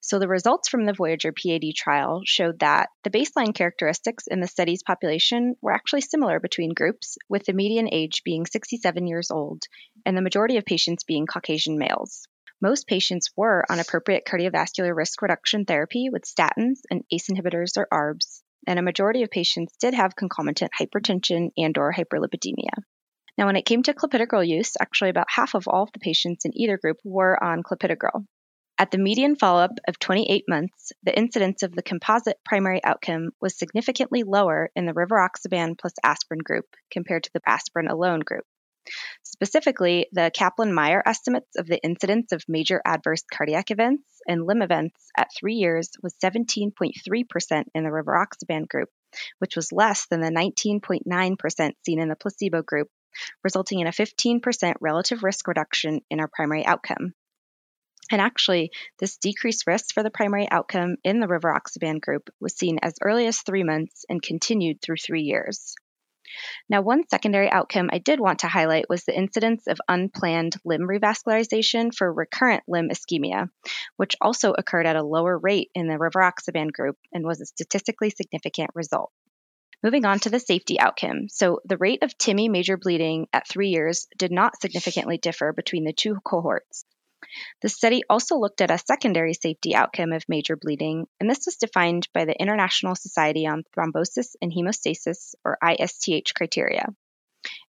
So, 0.00 0.18
the 0.18 0.28
results 0.28 0.68
from 0.68 0.86
the 0.86 0.94
Voyager 0.94 1.32
PAD 1.32 1.74
trial 1.76 2.22
showed 2.24 2.60
that 2.60 2.88
the 3.02 3.10
baseline 3.10 3.54
characteristics 3.54 4.26
in 4.26 4.40
the 4.40 4.46
study's 4.46 4.82
population 4.82 5.56
were 5.60 5.72
actually 5.72 6.00
similar 6.00 6.40
between 6.40 6.74
groups, 6.74 7.18
with 7.28 7.44
the 7.44 7.52
median 7.52 7.88
age 7.92 8.22
being 8.24 8.46
67 8.46 9.06
years 9.06 9.30
old 9.30 9.64
and 10.06 10.16
the 10.16 10.22
majority 10.22 10.56
of 10.56 10.64
patients 10.64 11.04
being 11.04 11.26
Caucasian 11.26 11.78
males. 11.78 12.26
Most 12.60 12.86
patients 12.86 13.30
were 13.36 13.64
on 13.68 13.80
appropriate 13.80 14.24
cardiovascular 14.24 14.96
risk 14.96 15.20
reduction 15.20 15.64
therapy 15.64 16.08
with 16.08 16.24
statins 16.24 16.80
and 16.90 17.04
ACE 17.12 17.28
inhibitors 17.28 17.76
or 17.76 17.86
ARBs, 17.92 18.43
and 18.66 18.78
a 18.78 18.82
majority 18.82 19.22
of 19.22 19.30
patients 19.30 19.76
did 19.78 19.94
have 19.94 20.16
concomitant 20.16 20.72
hypertension 20.78 21.50
and 21.56 21.76
or 21.78 21.92
hyperlipidemia. 21.92 22.82
Now, 23.36 23.46
when 23.46 23.56
it 23.56 23.66
came 23.66 23.82
to 23.82 23.94
clopidogrel 23.94 24.46
use, 24.46 24.74
actually 24.80 25.10
about 25.10 25.26
half 25.28 25.54
of 25.54 25.66
all 25.66 25.82
of 25.82 25.92
the 25.92 25.98
patients 25.98 26.44
in 26.44 26.56
either 26.56 26.78
group 26.78 26.98
were 27.04 27.42
on 27.42 27.62
clopidogrel. 27.62 28.26
At 28.76 28.90
the 28.90 28.98
median 28.98 29.36
follow 29.36 29.62
up 29.62 29.78
of 29.86 29.98
28 29.98 30.44
months, 30.48 30.92
the 31.04 31.16
incidence 31.16 31.62
of 31.62 31.74
the 31.74 31.82
composite 31.82 32.38
primary 32.44 32.82
outcome 32.82 33.30
was 33.40 33.56
significantly 33.56 34.24
lower 34.24 34.70
in 34.74 34.86
the 34.86 34.92
rivaroxaban 34.92 35.78
plus 35.78 35.94
aspirin 36.02 36.40
group 36.40 36.66
compared 36.90 37.24
to 37.24 37.30
the 37.32 37.40
aspirin 37.46 37.86
alone 37.86 38.20
group. 38.20 38.44
Specifically, 39.22 40.06
the 40.12 40.30
Kaplan 40.32 40.72
Meier 40.72 41.02
estimates 41.04 41.56
of 41.56 41.66
the 41.66 41.82
incidence 41.82 42.32
of 42.32 42.44
major 42.48 42.80
adverse 42.84 43.22
cardiac 43.22 43.70
events 43.70 44.04
and 44.28 44.46
limb 44.46 44.62
events 44.62 45.10
at 45.16 45.30
three 45.38 45.54
years 45.54 45.90
was 46.02 46.14
17.3% 46.22 47.64
in 47.74 47.84
the 47.84 47.90
rivaroxaban 47.90 48.68
group, 48.68 48.90
which 49.38 49.56
was 49.56 49.72
less 49.72 50.06
than 50.06 50.20
the 50.20 50.30
19.9% 50.30 51.72
seen 51.84 52.00
in 52.00 52.08
the 52.08 52.16
placebo 52.16 52.62
group, 52.62 52.88
resulting 53.42 53.80
in 53.80 53.86
a 53.86 53.90
15% 53.90 54.74
relative 54.80 55.24
risk 55.24 55.48
reduction 55.48 56.00
in 56.10 56.20
our 56.20 56.28
primary 56.28 56.64
outcome. 56.64 57.14
And 58.10 58.20
actually, 58.20 58.70
this 58.98 59.16
decreased 59.16 59.66
risk 59.66 59.94
for 59.94 60.02
the 60.02 60.10
primary 60.10 60.48
outcome 60.50 60.96
in 61.04 61.20
the 61.20 61.26
rivaroxaban 61.26 62.00
group 62.00 62.28
was 62.38 62.54
seen 62.54 62.78
as 62.82 62.94
early 63.02 63.26
as 63.26 63.40
three 63.40 63.64
months 63.64 64.04
and 64.08 64.22
continued 64.22 64.82
through 64.82 64.96
three 64.96 65.22
years. 65.22 65.74
Now, 66.68 66.82
one 66.82 67.06
secondary 67.08 67.50
outcome 67.50 67.90
I 67.92 67.98
did 67.98 68.20
want 68.20 68.40
to 68.40 68.48
highlight 68.48 68.88
was 68.88 69.04
the 69.04 69.16
incidence 69.16 69.66
of 69.66 69.80
unplanned 69.88 70.56
limb 70.64 70.82
revascularization 70.82 71.94
for 71.94 72.12
recurrent 72.12 72.64
limb 72.66 72.90
ischemia, 72.90 73.50
which 73.96 74.16
also 74.20 74.52
occurred 74.52 74.86
at 74.86 74.96
a 74.96 75.02
lower 75.02 75.38
rate 75.38 75.70
in 75.74 75.86
the 75.86 75.98
rivaroxaban 75.98 76.72
group 76.72 76.96
and 77.12 77.24
was 77.24 77.40
a 77.40 77.46
statistically 77.46 78.10
significant 78.10 78.70
result. 78.74 79.12
Moving 79.82 80.06
on 80.06 80.18
to 80.20 80.30
the 80.30 80.40
safety 80.40 80.80
outcome. 80.80 81.28
So, 81.28 81.60
the 81.66 81.76
rate 81.76 82.02
of 82.02 82.16
TIMI 82.16 82.48
major 82.48 82.78
bleeding 82.78 83.26
at 83.34 83.46
three 83.46 83.68
years 83.68 84.06
did 84.16 84.32
not 84.32 84.58
significantly 84.60 85.18
differ 85.18 85.52
between 85.52 85.84
the 85.84 85.92
two 85.92 86.16
cohorts. 86.24 86.86
The 87.62 87.68
study 87.68 88.02
also 88.08 88.36
looked 88.36 88.60
at 88.60 88.70
a 88.70 88.78
secondary 88.78 89.34
safety 89.34 89.74
outcome 89.74 90.12
of 90.12 90.28
major 90.28 90.56
bleeding, 90.56 91.06
and 91.18 91.28
this 91.28 91.46
was 91.46 91.56
defined 91.56 92.08
by 92.12 92.24
the 92.24 92.40
International 92.40 92.94
Society 92.94 93.46
on 93.46 93.64
Thrombosis 93.76 94.36
and 94.40 94.52
Hemostasis, 94.52 95.34
or 95.44 95.58
ISTH 95.62 96.34
criteria. 96.34 96.86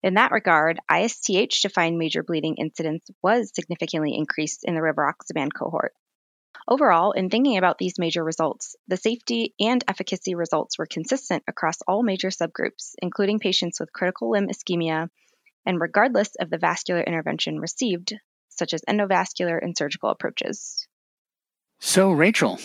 In 0.02 0.14
that 0.14 0.32
regard, 0.32 0.78
ISTH 0.90 1.60
defined 1.60 1.98
major 1.98 2.22
bleeding 2.22 2.56
incidence 2.56 3.10
was 3.22 3.52
significantly 3.54 4.14
increased 4.14 4.64
in 4.64 4.74
the 4.74 4.80
rivaroxaban 4.80 5.50
cohort. 5.52 5.94
Overall, 6.68 7.12
in 7.12 7.30
thinking 7.30 7.58
about 7.58 7.78
these 7.78 7.98
major 7.98 8.24
results, 8.24 8.74
the 8.88 8.96
safety 8.96 9.54
and 9.60 9.84
efficacy 9.86 10.34
results 10.34 10.78
were 10.78 10.86
consistent 10.86 11.44
across 11.46 11.82
all 11.82 12.02
major 12.02 12.28
subgroups, 12.28 12.94
including 13.00 13.38
patients 13.38 13.78
with 13.78 13.92
critical 13.92 14.30
limb 14.30 14.48
ischemia, 14.48 15.08
and 15.64 15.80
regardless 15.80 16.34
of 16.36 16.50
the 16.50 16.58
vascular 16.58 17.02
intervention 17.02 17.60
received, 17.60 18.14
such 18.58 18.74
as 18.74 18.82
endovascular 18.88 19.58
and 19.60 19.76
surgical 19.76 20.10
approaches. 20.10 20.86
So, 21.78 22.10
Rachel, 22.12 22.58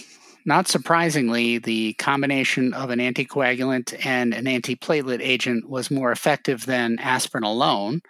not 0.45 0.67
surprisingly, 0.67 1.57
the 1.57 1.93
combination 1.93 2.74
of 2.74 2.89
an 2.89 3.00
anticoagulant 3.00 4.05
and 4.05 4.33
an 4.33 4.45
antiplatelet 4.45 5.21
agent 5.21 5.69
was 5.69 5.91
more 5.91 6.12
effective 6.12 6.65
than 6.65 6.98
aspirin 7.00 7.43
alone, 7.43 8.01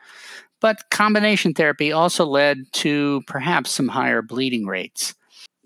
but 0.62 0.90
combination 0.92 1.54
therapy 1.54 1.92
also 1.92 2.26
led 2.26 2.72
to 2.74 3.22
perhaps 3.28 3.72
some 3.72 3.90
higher 3.90 4.22
bleeding 4.22 4.66
rates. 4.66 5.16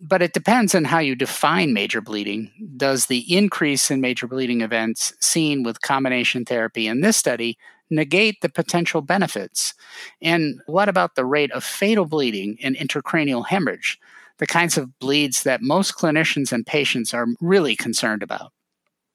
But 0.01 0.21
it 0.21 0.33
depends 0.33 0.75
on 0.75 0.85
how 0.85 0.99
you 0.99 1.15
define 1.15 1.73
major 1.73 2.01
bleeding. 2.01 2.51
Does 2.75 3.05
the 3.05 3.33
increase 3.33 3.91
in 3.91 4.01
major 4.01 4.27
bleeding 4.27 4.61
events 4.61 5.13
seen 5.21 5.63
with 5.63 5.81
combination 5.81 6.45
therapy 6.45 6.87
in 6.87 7.01
this 7.01 7.17
study 7.17 7.57
negate 7.89 8.41
the 8.41 8.49
potential 8.49 9.01
benefits? 9.01 9.73
And 10.21 10.61
what 10.65 10.89
about 10.89 11.15
the 11.15 11.25
rate 11.25 11.51
of 11.51 11.63
fatal 11.63 12.05
bleeding 12.05 12.57
and 12.61 12.75
intracranial 12.75 13.47
hemorrhage, 13.47 13.99
the 14.37 14.47
kinds 14.47 14.77
of 14.77 14.97
bleeds 14.99 15.43
that 15.43 15.61
most 15.61 15.95
clinicians 15.95 16.51
and 16.51 16.65
patients 16.65 17.13
are 17.13 17.27
really 17.41 17.75
concerned 17.75 18.23
about? 18.23 18.51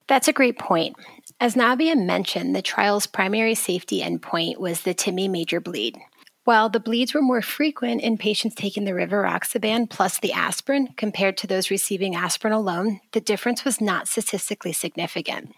That's 0.09 0.29
a 0.29 0.33
great 0.33 0.59
point. 0.59 0.97
As 1.39 1.55
Navya 1.55 1.97
mentioned, 1.97 2.55
the 2.57 2.63
trial's 2.63 3.07
primary 3.07 3.55
safety 3.55 4.03
endpoint 4.03 4.59
was 4.59 4.83
the 4.83 4.93
TIMI 4.93 5.29
major 5.29 5.61
bleed. 5.61 5.99
While 6.45 6.69
the 6.69 6.81
bleeds 6.81 7.15
were 7.15 7.23
more 7.23 7.43
frequent 7.43 8.01
in 8.01 8.19
patients 8.19 8.57
taking 8.57 8.85
the 8.85 8.91
rivaroxaban 8.91 9.89
plus 9.89 10.19
the 10.19 10.33
aspirin 10.33 10.89
compared 10.97 11.37
to 11.37 11.47
those 11.47 11.71
receiving 11.71 12.17
aspirin 12.17 12.53
alone, 12.53 13.01
the 13.13 13.21
difference 13.21 13.65
was 13.65 13.81
not 13.81 14.09
statistically 14.09 14.73
significant. 14.73 15.55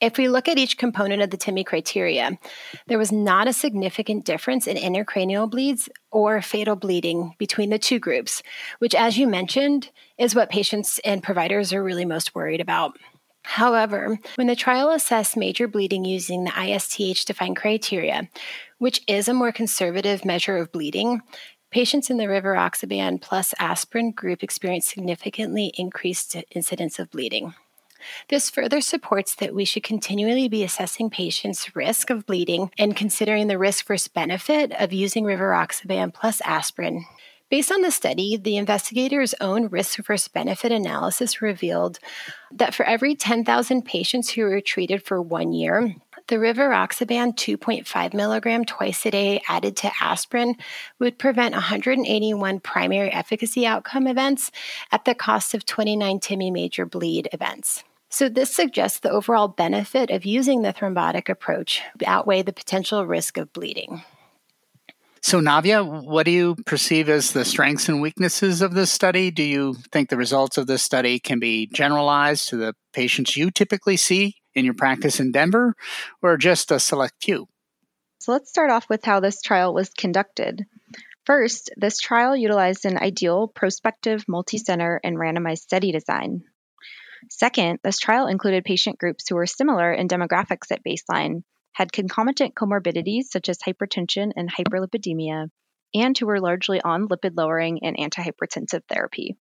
If 0.00 0.18
we 0.18 0.28
look 0.28 0.48
at 0.48 0.58
each 0.58 0.76
component 0.76 1.22
of 1.22 1.30
the 1.30 1.36
TIMI 1.36 1.64
criteria, 1.64 2.38
there 2.88 2.98
was 2.98 3.12
not 3.12 3.48
a 3.48 3.52
significant 3.52 4.24
difference 4.24 4.66
in 4.66 4.76
intracranial 4.76 5.50
bleeds 5.50 5.88
or 6.10 6.42
fatal 6.42 6.76
bleeding 6.76 7.34
between 7.38 7.70
the 7.70 7.78
two 7.78 7.98
groups, 7.98 8.42
which, 8.80 8.94
as 8.94 9.16
you 9.16 9.26
mentioned, 9.26 9.90
is 10.18 10.34
what 10.34 10.50
patients 10.50 10.98
and 11.04 11.22
providers 11.22 11.72
are 11.72 11.82
really 11.82 12.04
most 12.04 12.34
worried 12.34 12.60
about. 12.60 12.96
However, 13.44 14.18
when 14.36 14.46
the 14.46 14.56
trial 14.56 14.90
assessed 14.90 15.36
major 15.36 15.68
bleeding 15.68 16.04
using 16.04 16.44
the 16.44 16.50
ISTH 16.50 17.26
defined 17.26 17.56
criteria, 17.56 18.28
which 18.78 19.02
is 19.06 19.28
a 19.28 19.34
more 19.34 19.52
conservative 19.52 20.24
measure 20.24 20.56
of 20.56 20.72
bleeding, 20.72 21.20
patients 21.70 22.08
in 22.08 22.16
the 22.16 22.24
rivaroxaban 22.24 23.20
plus 23.20 23.52
aspirin 23.58 24.12
group 24.12 24.42
experienced 24.42 24.88
significantly 24.88 25.72
increased 25.76 26.36
incidence 26.52 26.98
of 26.98 27.10
bleeding. 27.10 27.54
This 28.28 28.50
further 28.50 28.80
supports 28.80 29.34
that 29.36 29.54
we 29.54 29.64
should 29.64 29.82
continually 29.82 30.48
be 30.48 30.64
assessing 30.64 31.10
patients' 31.10 31.74
risk 31.76 32.10
of 32.10 32.26
bleeding 32.26 32.70
and 32.78 32.96
considering 32.96 33.46
the 33.46 33.58
risk 33.58 33.86
versus 33.86 34.08
benefit 34.08 34.72
of 34.72 34.92
using 34.92 35.24
rivaroxaban 35.24 36.12
plus 36.12 36.40
aspirin. 36.42 37.04
Based 37.50 37.70
on 37.70 37.82
the 37.82 37.90
study, 37.90 38.36
the 38.36 38.56
investigators' 38.56 39.34
own 39.40 39.68
risk 39.68 40.04
versus 40.04 40.28
benefit 40.28 40.72
analysis 40.72 41.42
revealed 41.42 41.98
that 42.50 42.74
for 42.74 42.84
every 42.84 43.14
10,000 43.14 43.82
patients 43.84 44.30
who 44.30 44.42
were 44.42 44.60
treated 44.60 45.04
for 45.04 45.20
one 45.20 45.52
year, 45.52 45.94
the 46.28 46.36
rivaroxaban 46.36 47.36
2.5 47.36 48.14
milligram 48.14 48.64
twice 48.64 49.04
a 49.04 49.10
day 49.10 49.42
added 49.46 49.76
to 49.76 49.92
aspirin 50.00 50.56
would 50.98 51.18
prevent 51.18 51.54
181 51.54 52.60
primary 52.60 53.10
efficacy 53.12 53.66
outcome 53.66 54.06
events 54.06 54.50
at 54.90 55.04
the 55.04 55.14
cost 55.14 55.54
of 55.54 55.66
29 55.66 56.18
TIMI 56.20 56.50
major 56.50 56.86
bleed 56.86 57.28
events. 57.32 57.84
So, 58.14 58.28
this 58.28 58.54
suggests 58.54 59.00
the 59.00 59.10
overall 59.10 59.48
benefit 59.48 60.12
of 60.12 60.24
using 60.24 60.62
the 60.62 60.72
thrombotic 60.72 61.28
approach 61.28 61.82
outweigh 62.06 62.42
the 62.42 62.52
potential 62.52 63.04
risk 63.04 63.36
of 63.38 63.52
bleeding. 63.52 64.04
So, 65.20 65.40
Navya, 65.40 65.84
what 66.04 66.24
do 66.24 66.30
you 66.30 66.54
perceive 66.64 67.08
as 67.08 67.32
the 67.32 67.44
strengths 67.44 67.88
and 67.88 68.00
weaknesses 68.00 68.62
of 68.62 68.72
this 68.72 68.92
study? 68.92 69.32
Do 69.32 69.42
you 69.42 69.74
think 69.90 70.10
the 70.10 70.16
results 70.16 70.58
of 70.58 70.68
this 70.68 70.80
study 70.80 71.18
can 71.18 71.40
be 71.40 71.66
generalized 71.66 72.50
to 72.50 72.56
the 72.56 72.74
patients 72.92 73.36
you 73.36 73.50
typically 73.50 73.96
see 73.96 74.36
in 74.54 74.64
your 74.64 74.74
practice 74.74 75.18
in 75.18 75.32
Denver, 75.32 75.74
or 76.22 76.36
just 76.36 76.70
a 76.70 76.78
select 76.78 77.14
few? 77.20 77.48
So, 78.20 78.30
let's 78.30 78.48
start 78.48 78.70
off 78.70 78.88
with 78.88 79.04
how 79.04 79.18
this 79.18 79.42
trial 79.42 79.74
was 79.74 79.88
conducted. 79.88 80.66
First, 81.26 81.72
this 81.76 81.98
trial 81.98 82.36
utilized 82.36 82.84
an 82.84 82.96
ideal 82.96 83.48
prospective 83.48 84.24
multi-center 84.28 85.00
and 85.02 85.16
randomized 85.16 85.62
study 85.62 85.90
design. 85.90 86.44
Second, 87.30 87.78
this 87.82 87.98
trial 87.98 88.26
included 88.26 88.64
patient 88.64 88.98
groups 88.98 89.28
who 89.28 89.36
were 89.36 89.46
similar 89.46 89.92
in 89.92 90.08
demographics 90.08 90.70
at 90.70 90.84
baseline, 90.84 91.42
had 91.72 91.92
concomitant 91.92 92.54
comorbidities 92.54 93.24
such 93.24 93.48
as 93.48 93.58
hypertension 93.58 94.32
and 94.36 94.50
hyperlipidemia, 94.52 95.48
and 95.94 96.18
who 96.18 96.26
were 96.26 96.40
largely 96.40 96.80
on 96.80 97.08
lipid 97.08 97.32
lowering 97.36 97.80
and 97.82 97.96
antihypertensive 97.96 98.82
therapy. 98.88 99.36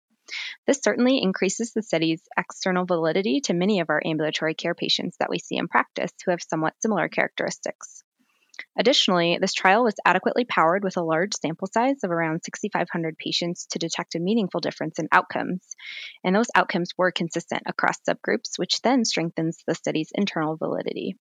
This 0.66 0.80
certainly 0.82 1.22
increases 1.22 1.74
the 1.74 1.84
study's 1.84 2.22
external 2.38 2.86
validity 2.86 3.42
to 3.42 3.54
many 3.54 3.82
of 3.82 3.90
our 3.90 4.02
ambulatory 4.06 4.56
care 4.56 4.76
patients 4.76 5.18
that 5.18 5.30
we 5.30 5.40
see 5.40 5.58
in 5.58 5.68
practice 5.68 6.12
who 6.24 6.32
have 6.32 6.42
somewhat 6.42 6.76
similar 6.82 7.10
characteristics. 7.10 8.03
Additionally, 8.78 9.38
this 9.40 9.54
trial 9.54 9.84
was 9.84 9.96
adequately 10.06 10.46
powered 10.46 10.84
with 10.84 10.98
a 10.98 11.04
large 11.04 11.34
sample 11.34 11.68
size 11.68 12.04
of 12.04 12.12
around 12.12 12.42
6,500 12.44 13.18
patients 13.18 13.66
to 13.68 13.80
detect 13.80 14.16
a 14.16 14.20
meaningful 14.20 14.60
difference 14.60 15.00
in 15.00 15.08
outcomes, 15.12 15.76
and 16.24 16.36
those 16.36 16.52
outcomes 16.56 16.92
were 16.98 17.12
consistent 17.12 17.64
across 17.66 18.00
subgroups, 18.08 18.58
which 18.58 18.82
then 18.82 19.06
strengthens 19.06 19.64
the 19.68 19.76
study's 19.76 20.12
internal 20.14 20.58
validity. 20.58 21.18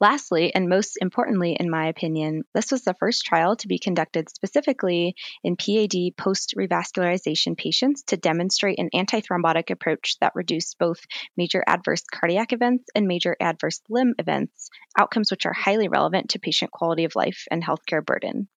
Lastly, 0.00 0.54
and 0.54 0.68
most 0.68 0.98
importantly, 1.00 1.56
in 1.58 1.70
my 1.70 1.88
opinion, 1.88 2.42
this 2.54 2.70
was 2.70 2.84
the 2.84 2.94
first 2.94 3.24
trial 3.24 3.56
to 3.56 3.68
be 3.68 3.78
conducted 3.78 4.28
specifically 4.28 5.14
in 5.42 5.56
PAD 5.56 6.16
post 6.16 6.54
revascularization 6.56 7.56
patients 7.56 8.02
to 8.04 8.16
demonstrate 8.16 8.78
an 8.78 8.90
antithrombotic 8.94 9.70
approach 9.70 10.16
that 10.20 10.34
reduced 10.34 10.78
both 10.78 11.00
major 11.36 11.64
adverse 11.66 12.02
cardiac 12.02 12.52
events 12.52 12.84
and 12.94 13.06
major 13.06 13.36
adverse 13.40 13.80
limb 13.88 14.14
events, 14.18 14.70
outcomes 14.98 15.30
which 15.30 15.46
are 15.46 15.52
highly 15.52 15.88
relevant 15.88 16.30
to 16.30 16.38
patient 16.38 16.70
quality 16.70 17.04
of 17.04 17.16
life 17.16 17.44
and 17.50 17.64
healthcare 17.64 18.04
burden. 18.04 18.48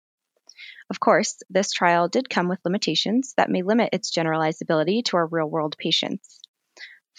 Of 0.91 1.01
course, 1.01 1.39
this 1.49 1.73
trial 1.73 2.09
did 2.09 2.29
come 2.29 2.49
with 2.49 2.61
limitations 2.65 3.33
that 3.37 3.49
may 3.49 3.63
limit 3.63 3.91
its 3.93 4.11
generalizability 4.11 5.03
to 5.07 5.17
our 5.17 5.27
real 5.27 5.49
world 5.49 5.77
patients. 5.79 6.42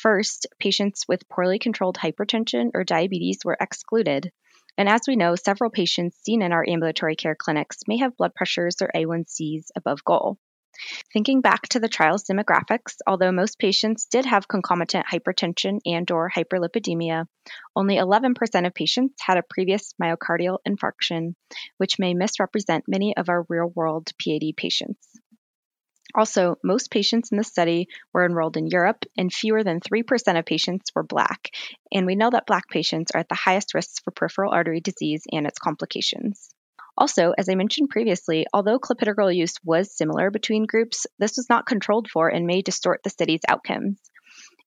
First, 0.04 0.48
patients 0.60 1.06
with 1.08 1.30
poorly 1.30 1.60
controlled 1.60 1.98
hypertension 1.98 2.72
or 2.74 2.84
diabetes 2.84 3.40
were 3.46 3.56
excluded. 3.58 4.34
And 4.78 4.90
as 4.90 5.04
we 5.08 5.16
know, 5.16 5.36
several 5.38 5.70
patients 5.70 6.18
seen 6.18 6.42
in 6.42 6.52
our 6.52 6.68
ambulatory 6.68 7.16
care 7.16 7.38
clinics 7.40 7.88
may 7.88 8.00
have 8.00 8.18
blood 8.18 8.36
pressures 8.36 8.82
or 8.82 8.92
A1Cs 8.94 9.68
above 9.78 10.04
goal. 10.04 10.38
Thinking 11.14 11.40
back 11.40 11.62
to 11.70 11.80
the 11.80 11.88
trial's 11.88 12.26
demographics, 12.26 12.98
although 13.08 13.32
most 13.32 13.58
patients 13.60 14.04
did 14.12 14.26
have 14.26 14.50
concomitant 14.50 15.06
hypertension 15.06 15.80
and 15.86 16.12
or 16.12 16.30
hyperlipidemia, 16.30 17.26
only 17.74 17.96
11% 17.96 18.68
of 18.68 18.74
patients 18.74 19.16
had 19.22 19.38
a 19.38 19.44
previous 19.50 19.94
myocardial 20.02 20.58
infarction, 20.68 21.36
which 21.78 21.98
may 21.98 22.14
misrepresent 22.14 22.90
many 22.90 23.16
of 23.16 23.30
our 23.30 23.46
real-world 23.48 24.12
PAD 24.22 24.52
patients. 24.58 25.08
Also, 26.16 26.58
most 26.64 26.92
patients 26.92 27.32
in 27.32 27.38
the 27.38 27.44
study 27.44 27.88
were 28.14 28.26
enrolled 28.26 28.58
in 28.58 28.68
Europe, 28.68 29.06
and 29.18 29.34
fewer 29.34 29.64
than 29.64 29.80
3% 29.80 30.38
of 30.38 30.46
patients 30.46 30.92
were 30.94 31.04
Black. 31.04 31.50
And 31.92 32.06
we 32.06 32.16
know 32.16 32.30
that 32.30 32.46
Black 32.46 32.68
patients 32.70 33.12
are 33.16 33.20
at 33.20 33.30
the 33.30 33.36
highest 33.36 33.74
risks 33.74 34.00
for 34.00 34.12
peripheral 34.12 34.52
artery 34.52 34.80
disease 34.80 35.24
and 35.32 35.48
its 35.48 35.60
complications. 35.60 36.50
Also, 36.96 37.34
as 37.36 37.50
I 37.50 37.56
mentioned 37.56 37.90
previously, 37.90 38.46
although 38.54 38.78
clopidogrel 38.78 39.36
use 39.36 39.56
was 39.64 39.98
similar 39.98 40.30
between 40.30 40.68
groups, 40.68 41.08
this 41.18 41.38
was 41.38 41.50
not 41.50 41.66
controlled 41.66 42.08
for 42.08 42.30
and 42.30 42.46
may 42.46 42.62
distort 42.62 43.02
the 43.04 43.10
study's 43.10 43.42
outcomes. 43.48 44.00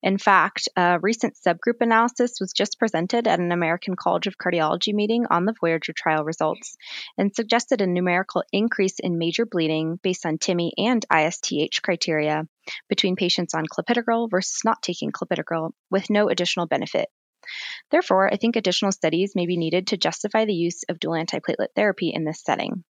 In 0.03 0.19
fact, 0.19 0.69
a 0.77 0.99
recent 1.01 1.35
subgroup 1.35 1.81
analysis 1.81 2.39
was 2.41 2.53
just 2.53 2.79
presented 2.79 3.27
at 3.27 3.41
an 3.41 3.53
American 3.53 3.97
College 3.97 4.27
of 4.27 4.39
Cardiology 4.39 4.93
meeting 4.93 5.27
on 5.31 5.45
the 5.45 5.55
Voyager 5.61 5.93
trial 5.93 6.25
results 6.25 6.77
and 7.19 7.35
suggested 7.35 7.81
a 7.81 7.87
numerical 7.87 8.45
increase 8.53 8.99
in 8.99 9.19
major 9.19 9.47
bleeding 9.47 9.99
based 10.03 10.27
on 10.27 10.39
TIMI 10.39 10.73
and 10.79 11.05
ISTH 11.11 11.83
criteria 11.83 12.47
between 12.89 13.17
patients 13.17 13.55
on 13.55 13.65
clopidogrel 13.67 14.31
versus 14.31 14.61
not 14.65 14.83
taking 14.83 15.13
clopidogrel 15.13 15.73
with 15.91 16.11
no 16.11 16.29
additional 16.29 16.67
benefit 16.67 17.09
Therefore, 17.91 18.33
I 18.33 18.37
think 18.37 18.57
additional 18.57 18.93
studies 18.93 19.37
may 19.37 19.47
be 19.47 19.57
needed 19.57 19.89
to 19.89 19.97
justify 19.97 20.45
the 20.45 20.55
use 20.55 20.83
of 20.89 20.99
dual 20.99 21.15
antiplatelet 21.15 21.69
therapy 21.77 22.11
in 22.13 22.25
this 22.25 22.43
setting. 22.43 22.85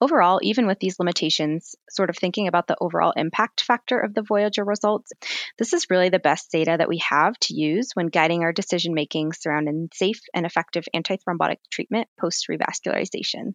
Overall, 0.00 0.40
even 0.42 0.66
with 0.66 0.78
these 0.78 0.98
limitations, 0.98 1.74
sort 1.90 2.10
of 2.10 2.16
thinking 2.16 2.48
about 2.48 2.66
the 2.66 2.76
overall 2.80 3.12
impact 3.16 3.62
factor 3.62 3.98
of 3.98 4.14
the 4.14 4.22
Voyager 4.22 4.64
results, 4.64 5.12
this 5.58 5.72
is 5.72 5.90
really 5.90 6.08
the 6.08 6.18
best 6.18 6.50
data 6.50 6.76
that 6.78 6.88
we 6.88 6.98
have 6.98 7.38
to 7.40 7.54
use 7.54 7.90
when 7.94 8.06
guiding 8.08 8.42
our 8.42 8.52
decision 8.52 8.94
making 8.94 9.32
surrounding 9.32 9.88
safe 9.92 10.20
and 10.34 10.46
effective 10.46 10.84
antithrombotic 10.94 11.58
treatment 11.70 12.08
post 12.18 12.46
revascularization. 12.50 13.54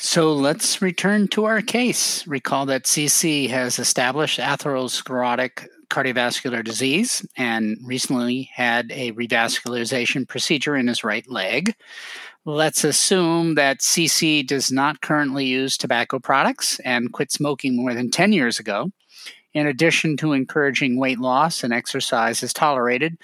So 0.00 0.32
let's 0.32 0.80
return 0.80 1.26
to 1.28 1.46
our 1.46 1.60
case. 1.60 2.24
Recall 2.24 2.66
that 2.66 2.84
CC 2.84 3.48
has 3.48 3.80
established 3.80 4.38
atherosclerotic 4.38 5.66
cardiovascular 5.90 6.62
disease 6.62 7.26
and 7.36 7.78
recently 7.82 8.48
had 8.54 8.92
a 8.92 9.10
revascularization 9.12 10.28
procedure 10.28 10.76
in 10.76 10.86
his 10.86 11.02
right 11.02 11.28
leg. 11.28 11.74
Let's 12.48 12.82
assume 12.82 13.56
that 13.56 13.80
CC 13.80 14.46
does 14.46 14.72
not 14.72 15.02
currently 15.02 15.44
use 15.44 15.76
tobacco 15.76 16.18
products 16.18 16.80
and 16.80 17.12
quit 17.12 17.30
smoking 17.30 17.76
more 17.76 17.92
than 17.92 18.10
10 18.10 18.32
years 18.32 18.58
ago. 18.58 18.90
In 19.52 19.66
addition 19.66 20.16
to 20.16 20.32
encouraging 20.32 20.98
weight 20.98 21.18
loss 21.18 21.62
and 21.62 21.74
exercise 21.74 22.42
is 22.42 22.54
tolerated, 22.54 23.18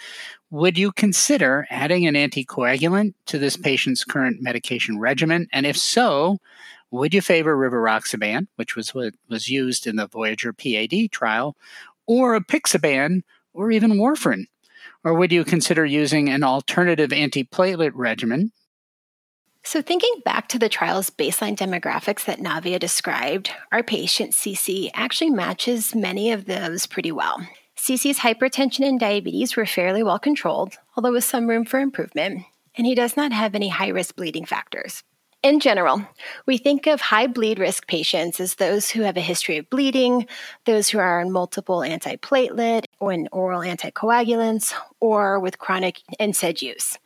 would 0.51 0.77
you 0.77 0.93
consider 0.93 1.67
adding 1.71 2.07
an 2.07 2.17
anticoagulant 2.17 3.15
to 3.25 3.39
this 3.39 3.57
patient's 3.57 4.05
current 4.05 4.43
medication 4.43 4.99
regimen? 4.99 5.49
And 5.55 5.65
if 5.65 5.79
so, 5.79 6.37
would 6.91 7.15
you 7.15 7.23
favor 7.23 7.57
rivaroxaban, 7.57 8.49
which 8.57 8.77
was 8.77 8.95
what 8.95 9.15
was 9.31 9.49
used 9.49 9.87
in 9.87 9.97
the 9.97 10.07
Voyager 10.07 10.53
PAD 10.53 11.11
trial, 11.13 11.57
or 12.07 12.39
apixaban, 12.39 13.23
or 13.55 13.71
even 13.71 13.95
warfarin? 13.95 14.49
Or 15.03 15.15
would 15.15 15.33
you 15.33 15.47
consider 15.47 15.87
using 15.87 16.29
an 16.29 16.45
alternative 16.45 17.09
antiplatelet 17.09 17.93
regimen? 17.95 18.53
So, 19.67 19.81
thinking 19.81 20.21
back 20.27 20.49
to 20.49 20.59
the 20.59 20.69
trial's 20.69 21.09
baseline 21.09 21.57
demographics 21.57 22.27
that 22.27 22.39
Navya 22.39 22.79
described, 22.79 23.51
our 23.73 23.83
patient 23.83 24.33
CC 24.33 24.91
actually 24.93 25.31
matches 25.31 25.95
many 25.95 26.31
of 26.33 26.45
those 26.45 26.87
pretty 26.87 27.11
well. 27.11 27.49
CC's 27.75 28.19
hypertension 28.19 28.87
and 28.87 29.01
diabetes 29.01 29.57
were 29.57 29.65
fairly 29.65 30.03
well 30.03 30.19
controlled, 30.19 30.77
although 30.97 31.13
with 31.13 31.25
some 31.25 31.47
room 31.47 31.65
for 31.65 31.81
improvement, 31.81 32.43
and 32.77 32.87
he 32.87 32.95
does 32.95 33.17
not 33.17 33.33
have 33.33 33.55
any 33.55 33.71
high 33.71 33.89
risk 33.89 34.17
bleeding 34.17 34.45
factors. 34.45 35.03
In 35.43 35.61
general, 35.61 36.07
we 36.47 36.57
think 36.57 36.87
of 36.87 37.01
high 37.01 37.27
bleed 37.27 37.59
risk 37.59 37.87
patients 37.87 38.41
as 38.41 38.55
those 38.55 38.89
who 38.91 39.03
have 39.03 39.19
a 39.19 39.21
history 39.21 39.59
of 39.59 39.69
bleeding, 39.69 40.27
those 40.65 40.89
who 40.89 40.99
are 40.99 41.21
on 41.21 41.33
multiple 41.33 41.81
antiplatelet 41.81 42.85
or 42.99 43.13
in 43.13 43.29
oral 43.31 43.61
anticoagulants, 43.61 44.73
or 45.01 45.39
with 45.39 45.59
chronic 45.59 46.01
NSAID 46.19 46.63
use. 46.63 46.99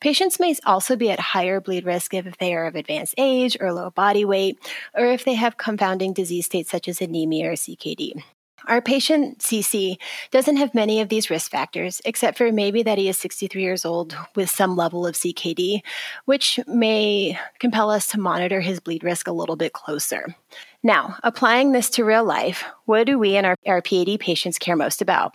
Patients 0.00 0.38
may 0.38 0.54
also 0.66 0.96
be 0.96 1.10
at 1.10 1.18
higher 1.18 1.60
bleed 1.60 1.84
risk 1.84 2.14
if 2.14 2.36
they 2.38 2.54
are 2.54 2.66
of 2.66 2.74
advanced 2.74 3.14
age 3.16 3.56
or 3.60 3.72
low 3.72 3.90
body 3.90 4.24
weight, 4.24 4.58
or 4.94 5.06
if 5.06 5.24
they 5.24 5.34
have 5.34 5.56
confounding 5.56 6.12
disease 6.12 6.46
states 6.46 6.70
such 6.70 6.88
as 6.88 7.00
anemia 7.00 7.50
or 7.50 7.54
CKD. 7.54 8.22
Our 8.66 8.80
patient, 8.80 9.38
CC, 9.38 9.96
doesn't 10.32 10.56
have 10.56 10.74
many 10.74 11.00
of 11.00 11.08
these 11.08 11.30
risk 11.30 11.50
factors, 11.50 12.00
except 12.04 12.36
for 12.36 12.50
maybe 12.50 12.82
that 12.82 12.98
he 12.98 13.08
is 13.08 13.16
63 13.16 13.62
years 13.62 13.84
old 13.84 14.16
with 14.34 14.50
some 14.50 14.76
level 14.76 15.06
of 15.06 15.14
CKD, 15.14 15.82
which 16.24 16.58
may 16.66 17.38
compel 17.60 17.90
us 17.90 18.08
to 18.08 18.20
monitor 18.20 18.60
his 18.60 18.80
bleed 18.80 19.04
risk 19.04 19.28
a 19.28 19.32
little 19.32 19.56
bit 19.56 19.72
closer. 19.72 20.34
Now, 20.82 21.16
applying 21.22 21.72
this 21.72 21.88
to 21.90 22.04
real 22.04 22.24
life, 22.24 22.64
what 22.86 23.06
do 23.06 23.18
we 23.18 23.36
and 23.36 23.46
our, 23.46 23.56
our 23.66 23.82
PAD 23.82 24.18
patients 24.18 24.58
care 24.58 24.76
most 24.76 25.00
about? 25.00 25.34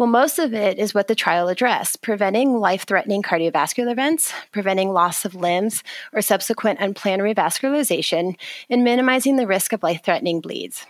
Well, 0.00 0.08
most 0.08 0.38
of 0.38 0.54
it 0.54 0.78
is 0.78 0.94
what 0.94 1.08
the 1.08 1.14
trial 1.14 1.48
addressed 1.48 2.00
preventing 2.00 2.54
life 2.54 2.86
threatening 2.86 3.22
cardiovascular 3.22 3.92
events, 3.92 4.32
preventing 4.50 4.94
loss 4.94 5.26
of 5.26 5.34
limbs 5.34 5.84
or 6.14 6.22
subsequent 6.22 6.80
unplanned 6.80 7.20
revascularization, 7.20 8.36
and 8.70 8.82
minimizing 8.82 9.36
the 9.36 9.46
risk 9.46 9.74
of 9.74 9.82
life 9.82 10.02
threatening 10.02 10.40
bleeds. 10.40 10.86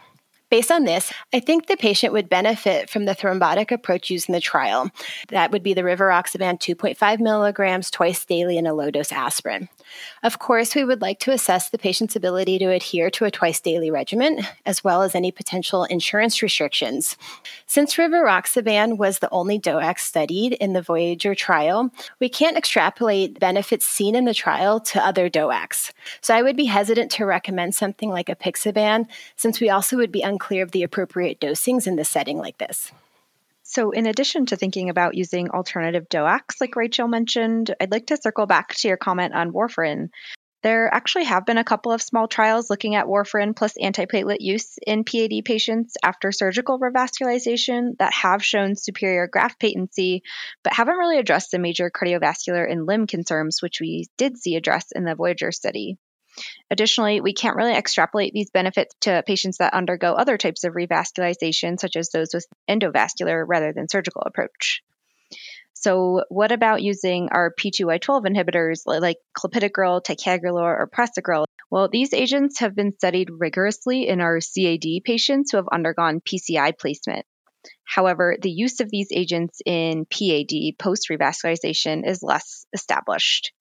Based 0.48 0.70
on 0.70 0.84
this, 0.84 1.12
I 1.32 1.40
think 1.40 1.66
the 1.66 1.76
patient 1.76 2.12
would 2.12 2.28
benefit 2.28 2.88
from 2.88 3.04
the 3.04 3.16
thrombotic 3.16 3.72
approach 3.72 4.10
used 4.10 4.28
in 4.28 4.32
the 4.32 4.40
trial. 4.40 4.92
That 5.30 5.50
would 5.50 5.64
be 5.64 5.74
the 5.74 5.82
rivaroxaban 5.82 6.60
2.5 6.60 7.18
milligrams 7.18 7.90
twice 7.90 8.24
daily 8.24 8.58
and 8.58 8.68
a 8.68 8.74
low 8.74 8.92
dose 8.92 9.10
aspirin. 9.10 9.68
Of 10.22 10.38
course, 10.38 10.74
we 10.74 10.84
would 10.84 11.00
like 11.00 11.18
to 11.20 11.32
assess 11.32 11.70
the 11.70 11.78
patient's 11.78 12.16
ability 12.16 12.58
to 12.58 12.70
adhere 12.70 13.10
to 13.10 13.24
a 13.24 13.30
twice 13.30 13.60
daily 13.60 13.90
regimen, 13.90 14.40
as 14.66 14.84
well 14.84 15.02
as 15.02 15.14
any 15.14 15.32
potential 15.32 15.84
insurance 15.84 16.42
restrictions. 16.42 17.16
Since 17.66 17.96
rivaroxaban 17.96 18.98
was 18.98 19.18
the 19.18 19.30
only 19.30 19.58
DOAC 19.58 19.98
studied 19.98 20.52
in 20.54 20.72
the 20.72 20.82
Voyager 20.82 21.34
trial, 21.34 21.90
we 22.18 22.28
can't 22.28 22.56
extrapolate 22.56 23.40
benefits 23.40 23.86
seen 23.86 24.14
in 24.14 24.24
the 24.24 24.34
trial 24.34 24.80
to 24.80 25.04
other 25.04 25.30
DOACs. 25.30 25.92
So 26.20 26.34
I 26.34 26.42
would 26.42 26.56
be 26.56 26.66
hesitant 26.66 27.10
to 27.12 27.24
recommend 27.24 27.74
something 27.74 28.10
like 28.10 28.26
apixaban, 28.26 29.06
since 29.36 29.60
we 29.60 29.70
also 29.70 29.96
would 29.96 30.12
be 30.12 30.22
unclear 30.22 30.62
of 30.62 30.72
the 30.72 30.82
appropriate 30.82 31.40
dosings 31.40 31.86
in 31.86 31.96
the 31.96 32.04
setting 32.04 32.38
like 32.38 32.58
this. 32.58 32.92
So, 33.72 33.92
in 33.92 34.06
addition 34.06 34.46
to 34.46 34.56
thinking 34.56 34.90
about 34.90 35.14
using 35.14 35.50
alternative 35.50 36.08
DOACs, 36.08 36.60
like 36.60 36.74
Rachel 36.74 37.06
mentioned, 37.06 37.72
I'd 37.80 37.92
like 37.92 38.08
to 38.08 38.16
circle 38.16 38.46
back 38.46 38.74
to 38.74 38.88
your 38.88 38.96
comment 38.96 39.32
on 39.32 39.52
warfarin. 39.52 40.08
There 40.64 40.92
actually 40.92 41.26
have 41.26 41.46
been 41.46 41.56
a 41.56 41.62
couple 41.62 41.92
of 41.92 42.02
small 42.02 42.26
trials 42.26 42.68
looking 42.68 42.96
at 42.96 43.06
warfarin 43.06 43.54
plus 43.54 43.74
antiplatelet 43.80 44.38
use 44.40 44.76
in 44.84 45.04
PAD 45.04 45.44
patients 45.44 45.94
after 46.02 46.32
surgical 46.32 46.80
revascularization 46.80 47.96
that 48.00 48.12
have 48.12 48.44
shown 48.44 48.74
superior 48.74 49.28
graft 49.28 49.60
patency, 49.60 50.24
but 50.64 50.72
haven't 50.72 50.96
really 50.96 51.20
addressed 51.20 51.52
the 51.52 51.60
major 51.60 51.92
cardiovascular 51.92 52.68
and 52.68 52.86
limb 52.86 53.06
concerns, 53.06 53.62
which 53.62 53.78
we 53.80 54.08
did 54.18 54.36
see 54.36 54.56
addressed 54.56 54.92
in 54.96 55.04
the 55.04 55.14
Voyager 55.14 55.52
study. 55.52 55.96
Additionally, 56.70 57.20
we 57.20 57.32
can't 57.32 57.56
really 57.56 57.74
extrapolate 57.74 58.32
these 58.32 58.50
benefits 58.50 58.94
to 59.00 59.22
patients 59.26 59.58
that 59.58 59.74
undergo 59.74 60.12
other 60.12 60.38
types 60.38 60.64
of 60.64 60.74
revascularization, 60.74 61.78
such 61.78 61.96
as 61.96 62.10
those 62.10 62.30
with 62.32 62.46
endovascular 62.68 63.44
rather 63.46 63.72
than 63.72 63.88
surgical 63.88 64.22
approach. 64.22 64.82
So, 65.72 66.24
what 66.28 66.52
about 66.52 66.82
using 66.82 67.30
our 67.32 67.54
P2Y12 67.58 68.26
inhibitors 68.26 68.82
like 68.84 69.16
clopidogrel, 69.36 70.02
ticagrelor, 70.04 70.62
or 70.62 70.90
prasugrel? 70.94 71.46
Well, 71.70 71.88
these 71.88 72.12
agents 72.12 72.58
have 72.58 72.74
been 72.74 72.92
studied 72.92 73.30
rigorously 73.30 74.06
in 74.06 74.20
our 74.20 74.40
CAD 74.40 75.02
patients 75.04 75.50
who 75.50 75.56
have 75.56 75.68
undergone 75.72 76.20
PCI 76.20 76.78
placement. 76.78 77.24
However, 77.84 78.36
the 78.40 78.50
use 78.50 78.80
of 78.80 78.90
these 78.90 79.08
agents 79.10 79.60
in 79.64 80.04
PAD 80.06 80.78
post 80.78 81.08
revascularization 81.10 82.06
is 82.06 82.22
less 82.22 82.66
established. 82.74 83.52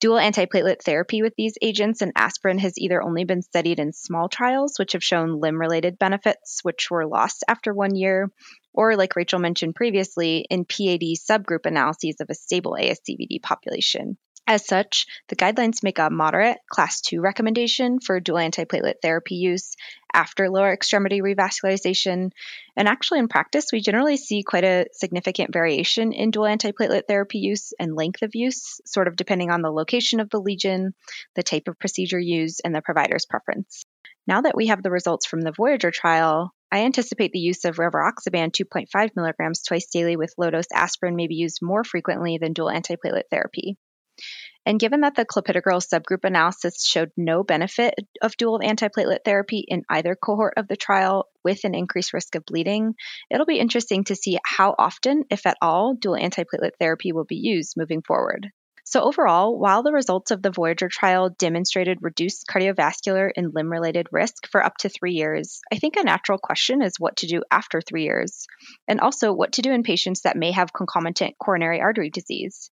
Dual 0.00 0.16
antiplatelet 0.16 0.82
therapy 0.82 1.20
with 1.20 1.34
these 1.36 1.58
agents 1.60 2.00
and 2.00 2.12
aspirin 2.16 2.58
has 2.58 2.78
either 2.78 3.02
only 3.02 3.24
been 3.24 3.42
studied 3.42 3.78
in 3.78 3.92
small 3.92 4.30
trials, 4.30 4.78
which 4.78 4.92
have 4.92 5.04
shown 5.04 5.40
limb 5.40 5.60
related 5.60 5.98
benefits, 5.98 6.60
which 6.62 6.90
were 6.90 7.06
lost 7.06 7.44
after 7.46 7.74
one 7.74 7.94
year, 7.94 8.30
or 8.72 8.96
like 8.96 9.14
Rachel 9.14 9.38
mentioned 9.38 9.74
previously, 9.74 10.46
in 10.48 10.64
PAD 10.64 11.02
subgroup 11.18 11.66
analyses 11.66 12.16
of 12.18 12.28
a 12.30 12.34
stable 12.34 12.78
ASCVD 12.80 13.42
population. 13.42 14.16
As 14.50 14.66
such, 14.66 15.06
the 15.28 15.36
guidelines 15.36 15.84
make 15.84 16.00
a 16.00 16.10
moderate 16.10 16.58
class 16.68 17.00
2 17.02 17.20
recommendation 17.20 18.00
for 18.00 18.18
dual 18.18 18.38
antiplatelet 18.38 18.94
therapy 19.00 19.36
use 19.36 19.76
after 20.12 20.50
lower 20.50 20.72
extremity 20.72 21.20
revascularization. 21.20 22.32
And 22.76 22.88
actually, 22.88 23.20
in 23.20 23.28
practice, 23.28 23.66
we 23.72 23.80
generally 23.80 24.16
see 24.16 24.42
quite 24.42 24.64
a 24.64 24.86
significant 24.90 25.52
variation 25.52 26.12
in 26.12 26.32
dual 26.32 26.46
antiplatelet 26.46 27.06
therapy 27.06 27.38
use 27.38 27.72
and 27.78 27.94
length 27.94 28.22
of 28.22 28.34
use, 28.34 28.80
sort 28.84 29.06
of 29.06 29.14
depending 29.14 29.52
on 29.52 29.62
the 29.62 29.70
location 29.70 30.18
of 30.18 30.30
the 30.30 30.40
lesion, 30.40 30.94
the 31.36 31.44
type 31.44 31.68
of 31.68 31.78
procedure 31.78 32.18
used, 32.18 32.60
and 32.64 32.74
the 32.74 32.82
provider's 32.82 33.26
preference. 33.26 33.84
Now 34.26 34.40
that 34.40 34.56
we 34.56 34.66
have 34.66 34.82
the 34.82 34.90
results 34.90 35.26
from 35.26 35.42
the 35.42 35.52
Voyager 35.52 35.92
trial, 35.92 36.52
I 36.72 36.80
anticipate 36.80 37.30
the 37.30 37.38
use 37.38 37.64
of 37.64 37.76
rivaroxaban 37.76 38.50
2.5 38.50 39.10
milligrams 39.14 39.62
twice 39.62 39.86
daily 39.86 40.16
with 40.16 40.34
low 40.36 40.50
dose 40.50 40.72
aspirin 40.74 41.14
may 41.14 41.28
be 41.28 41.36
used 41.36 41.60
more 41.62 41.84
frequently 41.84 42.38
than 42.38 42.52
dual 42.52 42.66
antiplatelet 42.66 43.28
therapy. 43.30 43.78
And 44.66 44.78
given 44.78 45.00
that 45.00 45.14
the 45.14 45.24
clopidogrel 45.24 45.82
subgroup 45.82 46.24
analysis 46.24 46.84
showed 46.84 47.10
no 47.16 47.42
benefit 47.42 47.94
of 48.20 48.36
dual 48.36 48.60
antiplatelet 48.60 49.24
therapy 49.24 49.64
in 49.66 49.82
either 49.88 50.14
cohort 50.14 50.54
of 50.56 50.68
the 50.68 50.76
trial 50.76 51.26
with 51.42 51.64
an 51.64 51.74
increased 51.74 52.12
risk 52.12 52.34
of 52.34 52.44
bleeding, 52.44 52.94
it'll 53.30 53.46
be 53.46 53.58
interesting 53.58 54.04
to 54.04 54.16
see 54.16 54.38
how 54.44 54.74
often, 54.78 55.24
if 55.30 55.46
at 55.46 55.56
all, 55.62 55.94
dual 55.94 56.16
antiplatelet 56.16 56.72
therapy 56.78 57.12
will 57.12 57.24
be 57.24 57.36
used 57.36 57.74
moving 57.76 58.02
forward. 58.02 58.48
So, 58.84 59.02
overall, 59.02 59.56
while 59.56 59.84
the 59.84 59.92
results 59.92 60.32
of 60.32 60.42
the 60.42 60.50
Voyager 60.50 60.88
trial 60.88 61.30
demonstrated 61.38 61.98
reduced 62.00 62.46
cardiovascular 62.48 63.30
and 63.36 63.54
limb 63.54 63.70
related 63.70 64.08
risk 64.10 64.48
for 64.50 64.64
up 64.64 64.76
to 64.78 64.88
three 64.88 65.12
years, 65.12 65.60
I 65.72 65.76
think 65.76 65.94
a 65.96 66.02
natural 66.02 66.38
question 66.38 66.82
is 66.82 66.98
what 66.98 67.18
to 67.18 67.28
do 67.28 67.44
after 67.52 67.80
three 67.80 68.02
years, 68.02 68.46
and 68.88 69.00
also 69.00 69.32
what 69.32 69.52
to 69.52 69.62
do 69.62 69.70
in 69.70 69.84
patients 69.84 70.22
that 70.22 70.36
may 70.36 70.50
have 70.50 70.72
concomitant 70.72 71.36
coronary 71.38 71.80
artery 71.80 72.10
disease. 72.10 72.70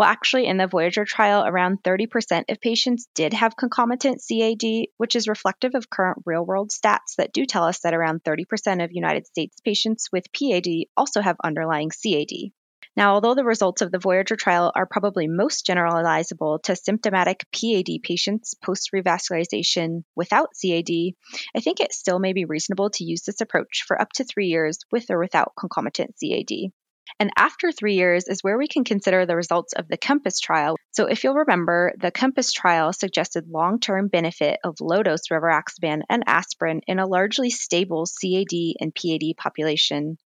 Well, 0.00 0.08
actually, 0.08 0.46
in 0.46 0.56
the 0.56 0.66
Voyager 0.66 1.04
trial, 1.04 1.44
around 1.44 1.82
30% 1.82 2.44
of 2.48 2.58
patients 2.62 3.06
did 3.14 3.34
have 3.34 3.54
concomitant 3.54 4.22
CAD, 4.26 4.86
which 4.96 5.14
is 5.14 5.28
reflective 5.28 5.74
of 5.74 5.90
current 5.90 6.22
real 6.24 6.42
world 6.42 6.70
stats 6.70 7.16
that 7.18 7.34
do 7.34 7.44
tell 7.44 7.64
us 7.64 7.80
that 7.80 7.92
around 7.92 8.24
30% 8.24 8.82
of 8.82 8.92
United 8.92 9.26
States 9.26 9.60
patients 9.62 10.08
with 10.10 10.32
PAD 10.32 10.86
also 10.96 11.20
have 11.20 11.36
underlying 11.44 11.90
CAD. 11.90 12.50
Now, 12.96 13.12
although 13.12 13.34
the 13.34 13.44
results 13.44 13.82
of 13.82 13.92
the 13.92 13.98
Voyager 13.98 14.36
trial 14.36 14.72
are 14.74 14.86
probably 14.86 15.28
most 15.28 15.66
generalizable 15.66 16.62
to 16.62 16.76
symptomatic 16.76 17.44
PAD 17.52 17.98
patients 18.02 18.54
post 18.54 18.92
revascularization 18.94 20.04
without 20.16 20.48
CAD, 20.62 21.12
I 21.54 21.60
think 21.60 21.80
it 21.80 21.92
still 21.92 22.20
may 22.20 22.32
be 22.32 22.46
reasonable 22.46 22.88
to 22.94 23.04
use 23.04 23.24
this 23.24 23.42
approach 23.42 23.84
for 23.86 24.00
up 24.00 24.14
to 24.14 24.24
three 24.24 24.46
years 24.46 24.78
with 24.90 25.10
or 25.10 25.18
without 25.18 25.52
concomitant 25.58 26.14
CAD. 26.18 26.72
And 27.18 27.30
after 27.36 27.72
three 27.72 27.94
years 27.94 28.28
is 28.28 28.42
where 28.42 28.58
we 28.58 28.68
can 28.68 28.84
consider 28.84 29.26
the 29.26 29.36
results 29.36 29.72
of 29.72 29.88
the 29.88 29.96
COMPASS 29.96 30.40
trial. 30.40 30.76
So, 30.92 31.06
if 31.06 31.24
you'll 31.24 31.34
remember, 31.34 31.92
the 31.98 32.10
COMPASS 32.10 32.52
trial 32.52 32.92
suggested 32.92 33.48
long 33.48 33.80
term 33.80 34.08
benefit 34.08 34.58
of 34.64 34.76
low 34.80 35.02
dose 35.02 35.28
rivaroxaban 35.30 36.02
and 36.08 36.24
aspirin 36.26 36.80
in 36.86 36.98
a 36.98 37.06
largely 37.06 37.50
stable 37.50 38.06
CAD 38.20 38.74
and 38.80 38.94
PAD 38.94 39.36
population, 39.36 40.18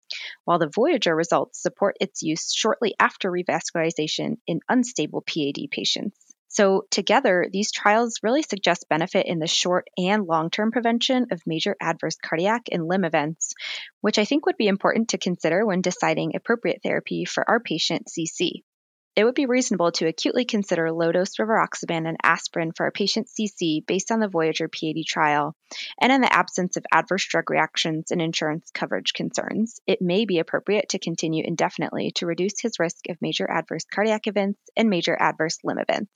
while 0.45 0.59
the 0.59 0.71
Voyager 0.73 1.15
results 1.15 1.61
support 1.61 1.95
its 1.99 2.21
use 2.21 2.53
shortly 2.53 2.95
after 2.99 3.31
revascularization 3.31 4.37
in 4.47 4.59
unstable 4.69 5.21
PAD 5.21 5.67
patients. 5.71 6.22
So, 6.53 6.85
together, 6.91 7.47
these 7.51 7.71
trials 7.71 8.19
really 8.21 8.43
suggest 8.43 8.87
benefit 8.87 9.25
in 9.25 9.39
the 9.39 9.47
short 9.47 9.87
and 9.97 10.27
long 10.27 10.51
term 10.51 10.71
prevention 10.71 11.25
of 11.31 11.41
major 11.47 11.75
adverse 11.81 12.15
cardiac 12.15 12.69
and 12.71 12.87
limb 12.87 13.05
events, 13.05 13.55
which 14.01 14.19
I 14.19 14.25
think 14.25 14.45
would 14.45 14.57
be 14.57 14.67
important 14.67 15.09
to 15.09 15.17
consider 15.17 15.65
when 15.65 15.81
deciding 15.81 16.35
appropriate 16.35 16.81
therapy 16.83 17.25
for 17.25 17.43
our 17.49 17.59
patient 17.59 18.07
CC. 18.07 18.61
It 19.15 19.25
would 19.25 19.33
be 19.33 19.47
reasonable 19.47 19.91
to 19.93 20.07
acutely 20.07 20.45
consider 20.45 20.91
low 20.91 21.11
dose 21.11 21.37
rivaroxaban 21.37 22.07
and 22.07 22.17
aspirin 22.21 22.71
for 22.71 22.85
our 22.85 22.91
patient 22.91 23.29
CC 23.29 23.83
based 23.85 24.11
on 24.11 24.19
the 24.19 24.27
Voyager 24.27 24.67
PAD 24.67 25.05
trial, 25.07 25.55
and 25.99 26.11
in 26.11 26.21
the 26.21 26.33
absence 26.33 26.77
of 26.77 26.85
adverse 26.91 27.25
drug 27.27 27.49
reactions 27.49 28.11
and 28.11 28.21
insurance 28.21 28.69
coverage 28.71 29.13
concerns, 29.13 29.79
it 29.87 30.03
may 30.03 30.25
be 30.25 30.37
appropriate 30.37 30.89
to 30.89 30.99
continue 30.99 31.43
indefinitely 31.43 32.11
to 32.15 32.27
reduce 32.27 32.59
his 32.61 32.77
risk 32.77 33.09
of 33.09 33.21
major 33.21 33.49
adverse 33.49 33.85
cardiac 33.85 34.27
events 34.27 34.59
and 34.77 34.89
major 34.89 35.15
adverse 35.19 35.57
limb 35.63 35.79
events. 35.79 36.11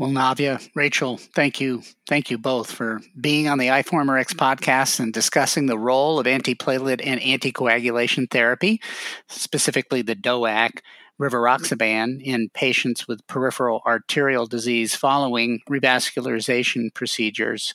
Well, 0.00 0.08
Navya, 0.08 0.66
Rachel, 0.74 1.18
thank 1.18 1.60
you. 1.60 1.82
Thank 2.08 2.30
you 2.30 2.38
both 2.38 2.72
for 2.72 3.02
being 3.20 3.48
on 3.48 3.58
the 3.58 3.66
iForumRx 3.66 4.28
podcast 4.28 4.98
and 4.98 5.12
discussing 5.12 5.66
the 5.66 5.76
role 5.76 6.18
of 6.18 6.24
antiplatelet 6.24 7.02
and 7.04 7.20
anticoagulation 7.20 8.30
therapy, 8.30 8.80
specifically 9.28 10.00
the 10.00 10.16
DOAC 10.16 10.78
rivaroxaban 11.20 12.22
in 12.22 12.48
patients 12.54 13.06
with 13.06 13.26
peripheral 13.26 13.82
arterial 13.86 14.46
disease 14.46 14.94
following 14.94 15.60
revascularization 15.68 16.92
procedures. 16.94 17.74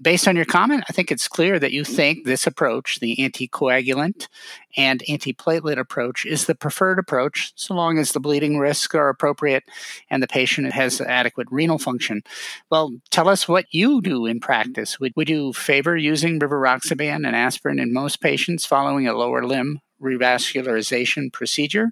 Based 0.00 0.28
on 0.28 0.36
your 0.36 0.44
comment, 0.44 0.84
I 0.88 0.92
think 0.92 1.10
it's 1.10 1.26
clear 1.26 1.58
that 1.58 1.72
you 1.72 1.84
think 1.84 2.24
this 2.24 2.46
approach, 2.46 3.00
the 3.00 3.16
anticoagulant 3.16 4.28
and 4.76 5.02
antiplatelet 5.08 5.78
approach, 5.78 6.24
is 6.24 6.46
the 6.46 6.54
preferred 6.54 7.00
approach 7.00 7.52
so 7.56 7.74
long 7.74 7.98
as 7.98 8.12
the 8.12 8.20
bleeding 8.20 8.58
risks 8.58 8.94
are 8.94 9.08
appropriate 9.08 9.64
and 10.08 10.22
the 10.22 10.28
patient 10.28 10.72
has 10.72 11.00
adequate 11.00 11.48
renal 11.50 11.78
function. 11.78 12.22
Well, 12.70 12.92
tell 13.10 13.28
us 13.28 13.48
what 13.48 13.66
you 13.72 14.00
do 14.00 14.26
in 14.26 14.38
practice. 14.38 15.00
Would, 15.00 15.12
would 15.16 15.28
you 15.28 15.52
favor 15.52 15.96
using 15.96 16.38
rivaroxaban 16.38 17.26
and 17.26 17.34
aspirin 17.34 17.80
in 17.80 17.92
most 17.92 18.20
patients 18.20 18.64
following 18.64 19.08
a 19.08 19.14
lower 19.14 19.44
limb 19.44 19.80
revascularization 20.00 21.32
procedure? 21.32 21.90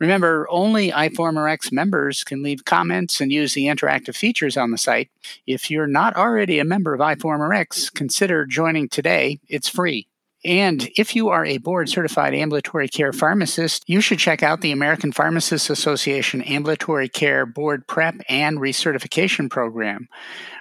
Remember, 0.00 0.46
only 0.50 0.90
iForumRx 0.90 1.70
members 1.72 2.24
can 2.24 2.42
leave 2.42 2.64
comments 2.64 3.20
and 3.20 3.30
use 3.30 3.52
the 3.52 3.66
interactive 3.66 4.16
features 4.16 4.56
on 4.56 4.70
the 4.70 4.78
site. 4.78 5.10
If 5.46 5.70
you're 5.70 5.86
not 5.86 6.16
already 6.16 6.58
a 6.58 6.64
member 6.64 6.94
of 6.94 7.00
iForumRx, 7.00 7.92
consider 7.92 8.46
joining 8.46 8.88
today. 8.88 9.40
It's 9.46 9.68
free. 9.68 10.08
And 10.42 10.88
if 10.96 11.14
you 11.14 11.28
are 11.28 11.44
a 11.44 11.58
board 11.58 11.90
certified 11.90 12.32
ambulatory 12.32 12.88
care 12.88 13.12
pharmacist, 13.12 13.84
you 13.86 14.00
should 14.00 14.18
check 14.18 14.42
out 14.42 14.62
the 14.62 14.72
American 14.72 15.12
Pharmacists 15.12 15.68
Association 15.68 16.40
Ambulatory 16.40 17.10
Care 17.10 17.44
Board 17.44 17.86
Prep 17.86 18.14
and 18.26 18.58
Recertification 18.58 19.50
Program. 19.50 20.08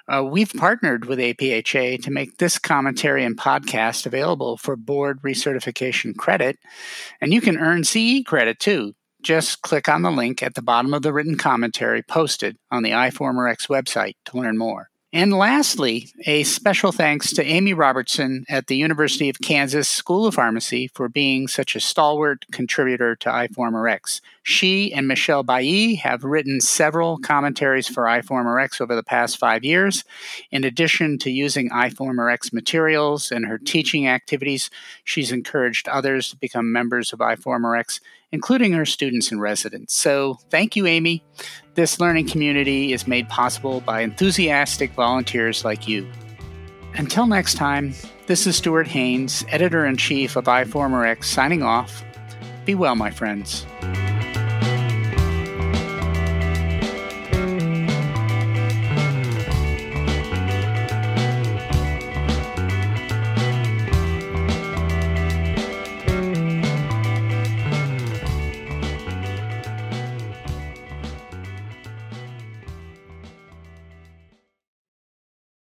Uh, 0.09 0.25
we've 0.25 0.51
partnered 0.51 1.05
with 1.05 1.19
APHA 1.19 2.03
to 2.03 2.11
make 2.11 2.39
this 2.39 2.59
commentary 2.59 3.23
and 3.23 3.37
podcast 3.37 4.05
available 4.05 4.57
for 4.57 4.75
board 4.75 5.21
recertification 5.21 6.13
credit, 6.17 6.59
and 7.21 7.33
you 7.33 7.39
can 7.39 7.57
earn 7.57 7.85
CE 7.85 8.21
credit 8.25 8.59
too 8.59 8.95
just 9.21 9.61
click 9.61 9.89
on 9.89 10.01
the 10.01 10.11
link 10.11 10.41
at 10.41 10.55
the 10.55 10.61
bottom 10.61 10.93
of 10.93 11.01
the 11.01 11.13
written 11.13 11.37
commentary 11.37 12.01
posted 12.01 12.57
on 12.71 12.83
the 12.83 12.91
iForumRx 12.91 13.67
website 13.67 14.15
to 14.25 14.37
learn 14.37 14.57
more. 14.57 14.89
And 15.11 15.33
lastly, 15.33 16.11
a 16.27 16.43
special 16.43 16.91
thanks 16.91 17.33
to 17.33 17.43
Amy 17.43 17.73
Robertson 17.73 18.45
at 18.47 18.67
the 18.67 18.77
University 18.77 19.27
of 19.27 19.41
Kansas 19.41 19.89
School 19.89 20.27
of 20.27 20.35
Pharmacy 20.35 20.87
for 20.93 21.09
being 21.09 21.47
such 21.47 21.75
a 21.75 21.79
stalwart 21.79 22.45
contributor 22.51 23.15
to 23.15 23.29
iForumRx. 23.29 24.21
She 24.49 24.91
and 24.91 25.07
Michelle 25.07 25.43
Bailly 25.43 25.93
have 25.97 26.23
written 26.23 26.59
several 26.59 27.19
commentaries 27.19 27.87
for 27.87 28.05
iForumRx 28.05 28.81
over 28.81 28.95
the 28.95 29.03
past 29.03 29.37
five 29.37 29.63
years. 29.63 30.03
In 30.49 30.63
addition 30.63 31.19
to 31.19 31.29
using 31.29 31.69
iForumRx 31.69 32.51
materials 32.51 33.31
in 33.31 33.43
her 33.43 33.59
teaching 33.59 34.07
activities, 34.07 34.71
she's 35.03 35.31
encouraged 35.31 35.87
others 35.87 36.31
to 36.31 36.35
become 36.35 36.73
members 36.73 37.13
of 37.13 37.19
iForumRx 37.19 37.99
including 38.31 38.73
her 38.73 38.85
students 38.85 39.31
and 39.31 39.41
residents. 39.41 39.95
So 39.95 40.37
thank 40.51 40.75
you, 40.75 40.85
Amy. 40.85 41.23
This 41.73 41.99
learning 41.99 42.27
community 42.27 42.93
is 42.93 43.07
made 43.07 43.27
possible 43.27 43.81
by 43.81 44.01
enthusiastic 44.01 44.91
volunteers 44.93 45.65
like 45.65 45.87
you. 45.87 46.07
Until 46.93 47.25
next 47.25 47.55
time, 47.55 47.95
this 48.27 48.45
is 48.45 48.55
Stuart 48.55 48.87
Haines, 48.87 49.43
editor 49.49 49.83
in 49.83 49.97
chief 49.97 50.35
of 50.35 50.45
iForumRx, 50.45 51.23
signing 51.23 51.63
off. 51.63 52.03
Be 52.65 52.75
well, 52.75 52.95
my 52.95 53.09
friends. 53.09 53.65